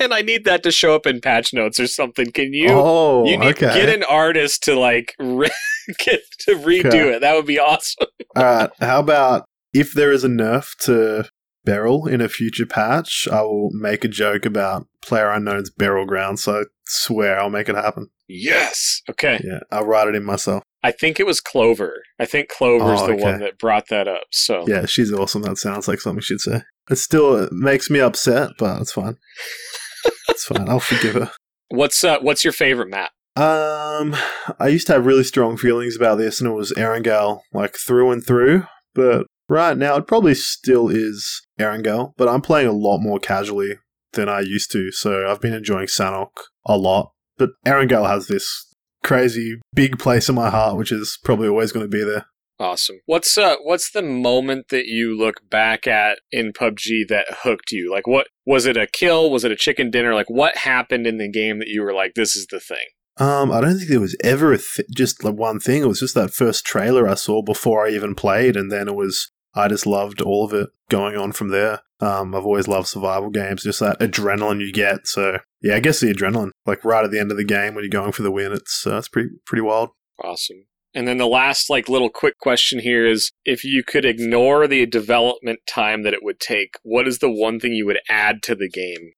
[0.00, 2.30] and I need that to show up in patch notes or something.
[2.32, 3.74] Can you oh, you need okay.
[3.74, 5.50] get an artist to like re-
[5.98, 7.14] get to redo Okay.
[7.14, 7.20] it.
[7.20, 8.06] That would be awesome.
[8.36, 8.70] All right.
[8.80, 11.28] How about if there is a nerf to
[11.64, 16.38] barrel in a future patch, I will make a joke about Player Unknown's barrel ground.
[16.40, 18.08] So I swear I'll make it happen.
[18.28, 19.02] Yes.
[19.10, 19.40] Okay.
[19.44, 20.62] Yeah, I'll write it in myself.
[20.82, 22.02] I think it was Clover.
[22.18, 24.24] I think Clover's Oh, the one that brought that up.
[24.32, 25.42] So Yeah, she's awesome.
[25.42, 26.62] That sounds like something she'd say.
[26.90, 29.16] It still makes me upset, but it's fine.
[30.28, 30.68] it's fine.
[30.68, 31.30] I'll forgive her.
[31.68, 33.12] what's uh, what's your favorite map?
[33.34, 34.14] Um,
[34.60, 38.10] I used to have really strong feelings about this, and it was Erangel, like through
[38.10, 38.66] and through.
[38.94, 43.78] But right now, it probably still is Erangel, but I'm playing a lot more casually
[44.12, 44.92] than I used to.
[44.92, 46.30] So I've been enjoying Sanhok
[46.66, 47.12] a lot.
[47.38, 48.66] But Erangel has this
[49.02, 52.26] crazy big place in my heart, which is probably always going to be there.
[52.62, 53.00] Awesome.
[53.06, 57.90] What's uh what's the moment that you look back at in PUBG that hooked you?
[57.90, 59.32] Like what was it a kill?
[59.32, 60.14] Was it a chicken dinner?
[60.14, 62.86] Like what happened in the game that you were like this is the thing?
[63.18, 65.82] Um, I don't think there was ever a th- just like one thing.
[65.82, 68.94] It was just that first trailer I saw before I even played, and then it
[68.94, 71.80] was I just loved all of it going on from there.
[71.98, 75.08] Um, I've always loved survival games, just that adrenaline you get.
[75.08, 77.82] So yeah, I guess the adrenaline, like right at the end of the game when
[77.82, 79.90] you're going for the win, it's uh, it's pretty pretty wild.
[80.22, 80.64] Awesome.
[80.94, 84.84] And then the last like little quick question here is if you could ignore the
[84.86, 88.54] development time that it would take, what is the one thing you would add to
[88.54, 89.12] the game?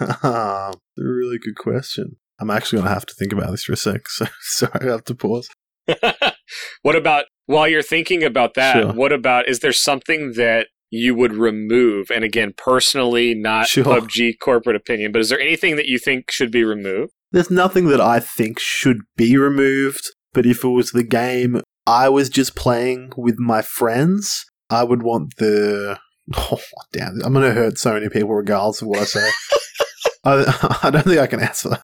[0.96, 2.16] really good question.
[2.40, 4.02] I'm actually gonna have to think about this for a sec.
[4.08, 5.48] So sorry, I have to pause.
[6.82, 8.92] what about while you're thinking about that, Sure.
[8.92, 12.10] what about is there something that you would remove?
[12.10, 13.84] And again, personally, not Sure.
[13.84, 17.12] PUBG corporate opinion, but is there anything that you think should be removed?
[17.32, 22.08] There's nothing that I think should be removed, but if it was the game I
[22.08, 25.98] was just playing with my friends, I would want the.
[26.36, 26.60] Oh,
[26.92, 27.20] damn.
[27.24, 29.30] I'm going to hurt so many people regardless of what I say.
[30.24, 31.82] I, I don't think I can answer that.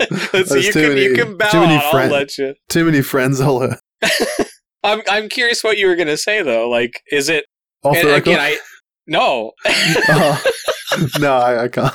[0.32, 1.94] There's you too can many- you can bow too many out.
[1.94, 2.54] I'll let you.
[2.68, 3.78] Too many friends I'll hurt.
[4.82, 6.68] I'm I'm curious what you were gonna say though.
[6.68, 7.44] Like, is it
[7.84, 8.40] Off and again?
[8.40, 8.58] I
[9.06, 9.52] no.
[9.66, 10.44] Oh.
[11.20, 11.94] no, I, I can't.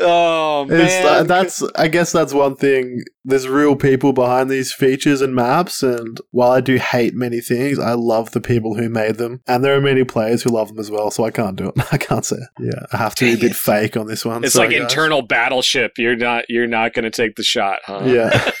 [0.00, 3.02] Oh man, It's, that's I guess that's one thing.
[3.24, 7.78] There's real people behind these features and maps, and while I do hate many things,
[7.78, 10.78] I love the people who made them, and there are many players who love them
[10.78, 11.10] as well.
[11.10, 11.74] So I can't do it.
[11.92, 12.36] I can't say.
[12.36, 12.48] It.
[12.74, 13.56] Yeah, I have to be a bit it.
[13.56, 14.44] fake on this one.
[14.44, 14.82] it's Sorry, like guys.
[14.82, 15.92] internal battleship.
[15.98, 18.02] You're not you're not gonna take the shot, huh?
[18.04, 18.50] Yeah.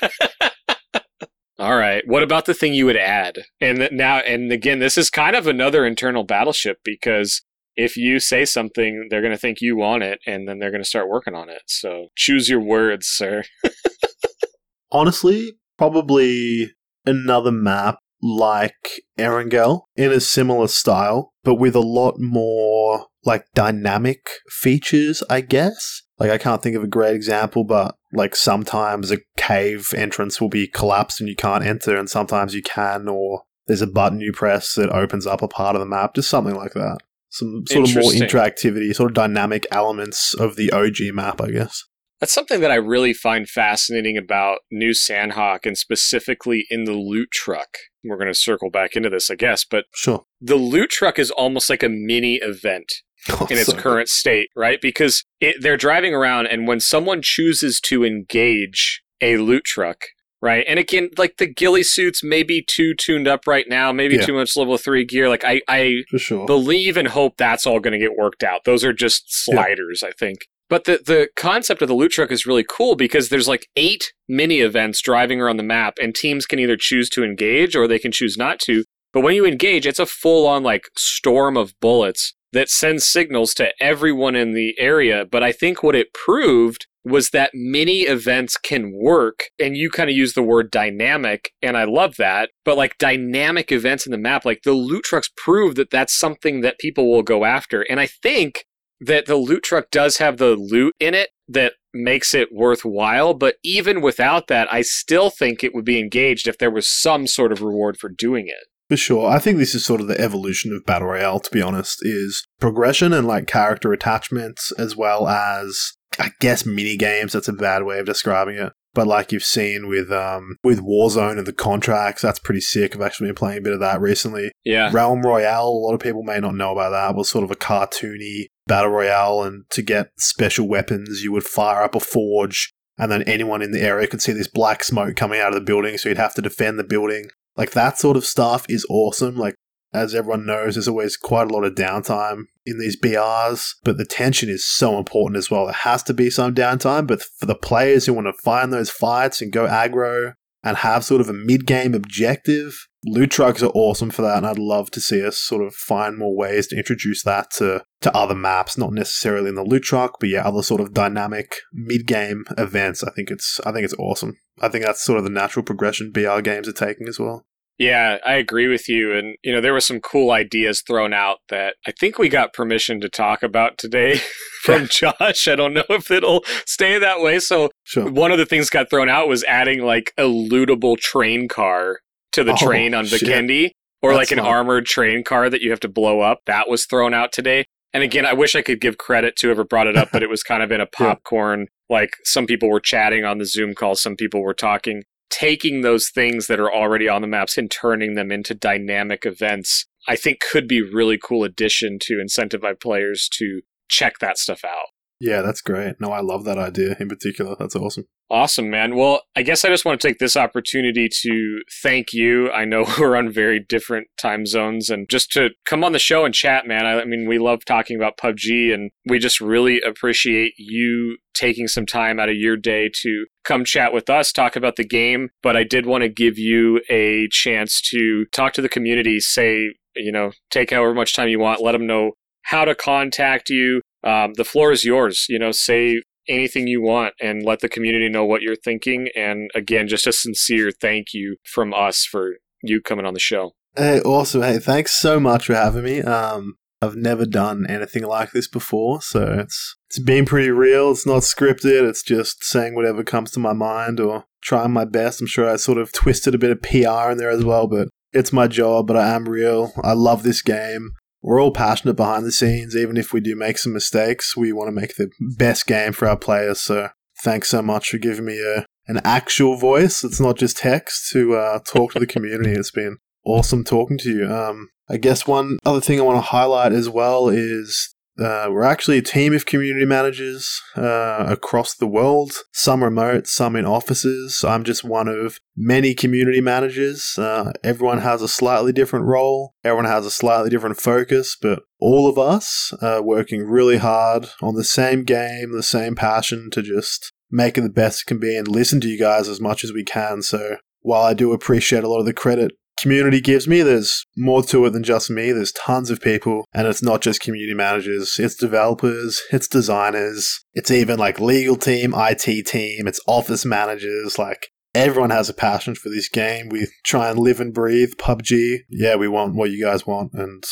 [1.58, 2.02] All right.
[2.06, 3.36] What about the thing you would add?
[3.60, 7.42] And now, and again, this is kind of another internal battleship because
[7.76, 10.82] if you say something, they're going to think you want it, and then they're going
[10.82, 11.62] to start working on it.
[11.66, 13.42] So choose your words, sir.
[14.92, 16.72] Honestly, probably
[17.04, 24.28] another map like Erangel in a similar style, but with a lot more like dynamic
[24.48, 26.02] features, I guess.
[26.18, 30.48] Like I can't think of a great example, but like sometimes a cave entrance will
[30.48, 34.32] be collapsed and you can't enter, and sometimes you can, or there's a button you
[34.32, 36.98] press that opens up a part of the map, just something like that.
[37.34, 41.82] Some sort of more interactivity, sort of dynamic elements of the OG map, I guess.
[42.20, 47.30] That's something that I really find fascinating about New Sanhok and specifically in the loot
[47.32, 47.76] truck.
[48.04, 50.24] We're going to circle back into this, I guess, but Sure.
[50.40, 52.92] the loot truck is almost like a mini event
[53.50, 54.80] in its So- current state, right?
[54.80, 59.98] Because it, they're driving around, and when someone chooses to engage a loot truck,
[60.44, 60.64] right?
[60.68, 64.26] And again, like the ghillie suits may be too tuned up right now, maybe Yeah.
[64.26, 65.28] too much level three gear.
[65.28, 66.46] Like I, I sure.
[66.46, 68.60] believe and hope that's all going to get worked out.
[68.64, 70.46] Those are just sliders, I think.
[70.68, 74.12] But the the concept of the loot truck is really cool because there's like eight
[74.28, 77.98] mini events driving around the map, and teams can either choose to engage or they
[77.98, 78.84] can choose not to.
[79.12, 83.52] But when you engage, it's a full on like storm of bullets that sends signals
[83.54, 85.24] to everyone in the area.
[85.30, 89.44] But I think what it proved was that many events can work.
[89.58, 92.50] And you kind of use the word dynamic, and I love that.
[92.64, 96.62] But like dynamic events in the map, like the loot trucks prove that that's something
[96.62, 97.82] that people will go after.
[97.82, 98.64] And I think
[99.00, 103.34] that the loot truck does have the loot in it that makes it worthwhile.
[103.34, 107.26] But even without that, I still think it would be engaged if there was some
[107.26, 108.66] sort of reward for doing it.
[108.88, 109.30] For sure.
[109.30, 112.46] I think this is sort of the evolution of Battle Royale, to be honest, is
[112.60, 117.84] progression and like character attachments as well as I guess mini games, that's a bad
[117.84, 118.72] way of describing it.
[118.94, 122.94] But like you've seen with um with Warzone and the contracts, that's pretty sick.
[122.94, 124.52] I've actually been playing a bit of that recently.
[124.64, 124.90] Yeah.
[124.92, 127.56] Realm Royale, a lot of people may not know about that, was sort of a
[127.56, 133.10] cartoony battle royale, and to get special weapons, you would fire up a forge, and
[133.10, 135.98] then anyone in the area could see this black smoke coming out of the building,
[135.98, 137.28] so you'd have to defend the building.
[137.56, 139.36] Like that sort of stuff is awesome.
[139.36, 139.54] Like
[139.94, 144.04] as everyone knows, there's always quite a lot of downtime in these BRs, but the
[144.04, 145.66] tension is so important as well.
[145.66, 148.90] There has to be some downtime, but for the players who want to find those
[148.90, 150.34] fights and go aggro
[150.64, 154.46] and have sort of a mid game objective, loot trucks are awesome for that, and
[154.46, 158.16] I'd love to see us sort of find more ways to introduce that to, to
[158.16, 162.06] other maps, not necessarily in the loot truck, but yeah, other sort of dynamic mid
[162.06, 163.04] game events.
[163.04, 164.38] I think it's I think it's awesome.
[164.60, 167.46] I think that's sort of the natural progression BR games are taking as well.
[167.78, 169.12] Yeah, I agree with you.
[169.16, 172.52] And, you know, there were some cool ideas thrown out that I think we got
[172.52, 174.20] permission to talk about today
[174.62, 175.48] from Josh.
[175.48, 177.40] I don't know if it'll stay that way.
[177.40, 178.08] So, Sure.
[178.10, 181.98] one of the things got thrown out was adding like a lootable train car
[182.32, 183.06] to the Oh, train on.
[183.06, 183.70] Vikendi
[184.02, 186.40] or That's like an armored train car that you have to blow up.
[186.46, 187.64] That was thrown out today.
[187.92, 190.28] And again, I wish I could give credit to whoever brought it up, but it
[190.28, 191.66] was kind of in a popcorn.
[191.90, 196.08] Like some people were chatting on the Zoom call, some people were talking taking those
[196.08, 200.40] things that are already on the maps and turning them into dynamic events, I think
[200.40, 204.93] could be really cool addition to incentivize players to check that stuff out.
[205.24, 205.94] Yeah, that's great.
[206.00, 207.56] No, I love that idea in particular.
[207.58, 208.04] That's awesome.
[208.30, 208.94] Awesome, man.
[208.94, 212.50] Well, I guess I just want to take this opportunity to thank you.
[212.50, 216.26] I know we're on very different time zones and just to come on the show
[216.26, 216.84] and chat, man.
[216.84, 221.68] I, I mean, we love talking about PUBG and we just really appreciate you taking
[221.68, 225.30] some time out of your day to come chat with us, talk about the game.
[225.42, 229.72] But I did want to give you a chance to talk to the community, say,
[229.96, 232.12] you know, take however much time you want, let them know
[232.42, 233.80] how to contact you.
[234.04, 235.26] Um, the floor is yours.
[235.28, 239.08] You know, say anything you want and let the community know what you're thinking.
[239.14, 243.52] And again, just a sincere thank you from us for you coming on the show.
[243.76, 244.42] Hey, awesome.
[244.42, 246.00] Hey, thanks so much for having me.
[246.00, 250.90] Um, I've never done anything like this before, so it's it's been pretty real.
[250.90, 251.88] It's not scripted.
[251.88, 255.20] It's just saying whatever comes to my mind or trying my best.
[255.20, 257.88] I'm sure I sort of twisted a bit of PR in there as well, but
[258.12, 258.86] it's my job.
[258.86, 259.72] But I am real.
[259.82, 260.92] I love this game.
[261.24, 262.76] We're all passionate behind the scenes.
[262.76, 266.06] Even if we do make some mistakes, we want to make the best game for
[266.06, 266.60] our players.
[266.60, 266.90] So
[267.22, 270.04] thanks so much for giving me a an actual voice.
[270.04, 272.50] It's not just text to uh, talk to the community.
[272.50, 274.30] It's been awesome talking to you.
[274.30, 278.62] Um, I guess one other thing I want to highlight as well is uh, we're
[278.64, 284.44] actually a team of community managers uh, across the world, some remote, some in offices.
[284.44, 287.18] I'm just one of many community managers.
[287.18, 292.08] Uh, everyone has a slightly different role, everyone has a slightly different focus, but all
[292.08, 297.12] of us are working really hard on the same game, the same passion to just
[297.30, 299.72] make it the best it can be and listen to you guys as much as
[299.72, 300.22] we can.
[300.22, 303.62] So while I do appreciate a lot of the credit community gives me.
[303.62, 305.32] There's more to it than just me.
[305.32, 308.18] There's tons of people, and it's not just community managers.
[308.18, 314.18] It's developers, it's designers, it's even like legal team, IT team, it's office managers.
[314.18, 316.48] Like everyone has a passion for this game.
[316.48, 318.60] We try and live and breathe PUBG.
[318.68, 320.44] Yeah, we want what you guys want, and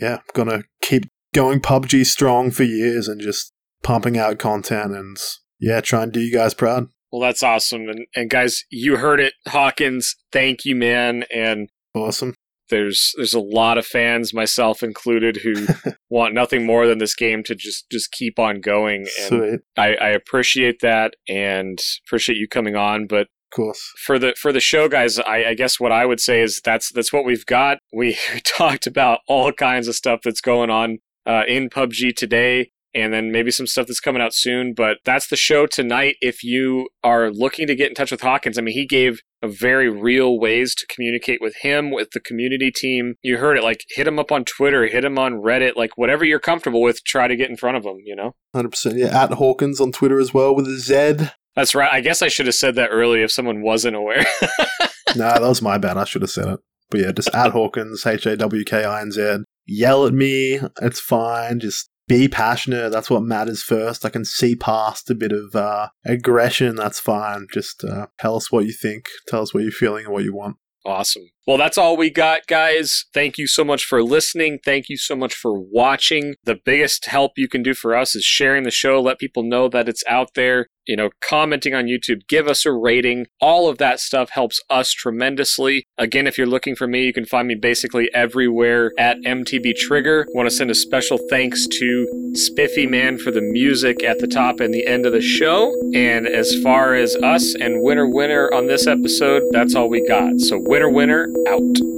[0.00, 1.04] yeah, gonna keep
[1.34, 3.52] going PUBG strong for years and just
[3.82, 5.16] pumping out content and
[5.60, 6.88] yeah, try and do you guys proud.
[7.10, 7.88] Well, that's awesome.
[7.88, 9.34] And, and guys, you heard it.
[9.48, 11.24] Hawkinz, thank you, man.
[11.34, 12.34] And Awesome.
[12.70, 15.66] there's there's a lot of fans, myself included, who
[16.10, 19.06] want nothing more than this game to just just keep on going.
[19.20, 19.60] And Sweet.
[19.76, 23.06] I, I appreciate that and appreciate you coming on.
[23.06, 23.92] But Of course.
[24.04, 26.92] for the for the show guys I, I guess what i would say is that's
[26.92, 31.44] that's what we've got we talked about all kinds of stuff that's going on uh,
[31.48, 32.70] in pubg today
[33.00, 36.42] and then maybe some stuff that's coming out soon but that's the show tonight if
[36.42, 39.88] you are looking to get in touch with hawkinz i mean he gave a very
[39.88, 44.06] real ways to communicate with him with the community team you heard it like hit
[44.06, 47.36] him up on twitter hit him on reddit like whatever you're comfortable with try to
[47.36, 48.96] get in front of him you know 100%.
[48.96, 51.28] Yeah, at Hawkinz on Twitter as well with a Z.
[51.54, 54.24] that's right i guess i should have said that earlier if someone wasn't aware
[55.16, 55.96] nah, that was my bad.
[55.96, 56.60] I should have said it.
[56.90, 59.38] But yeah, just at Hawkinz, H A W K I N Z.
[59.66, 60.60] yell at me.
[60.80, 61.60] It's fine.
[61.60, 62.90] Just be passionate.
[62.90, 64.04] That's what matters first.
[64.04, 66.74] I can see past a bit of uh, aggression.
[66.74, 67.46] That's fine.
[67.52, 69.06] Just uh, tell us what you think.
[69.28, 70.56] Tell us what you're feeling and what you want.
[70.84, 71.30] Awesome.
[71.48, 73.06] Well, that's all we got, guys.
[73.14, 74.58] Thank you so much for listening.
[74.62, 76.34] Thank you so much for watching.
[76.44, 79.66] The biggest help you can do for us is sharing the show, let people know
[79.70, 83.26] that it's out there you know, commenting on YouTube, give us a rating.
[83.40, 85.86] All of that stuff helps us tremendously.
[85.98, 90.26] Again, if you're looking for me, you can find me basically everywhere at MTB Trigger.
[90.26, 94.26] I want to send a special thanks to Spiffy Man for the music at the
[94.26, 95.74] top and the end of the show.
[95.94, 100.40] And as far as us and Winner Winner on this episode, that's all we got.
[100.40, 101.97] So, Winner Winner out.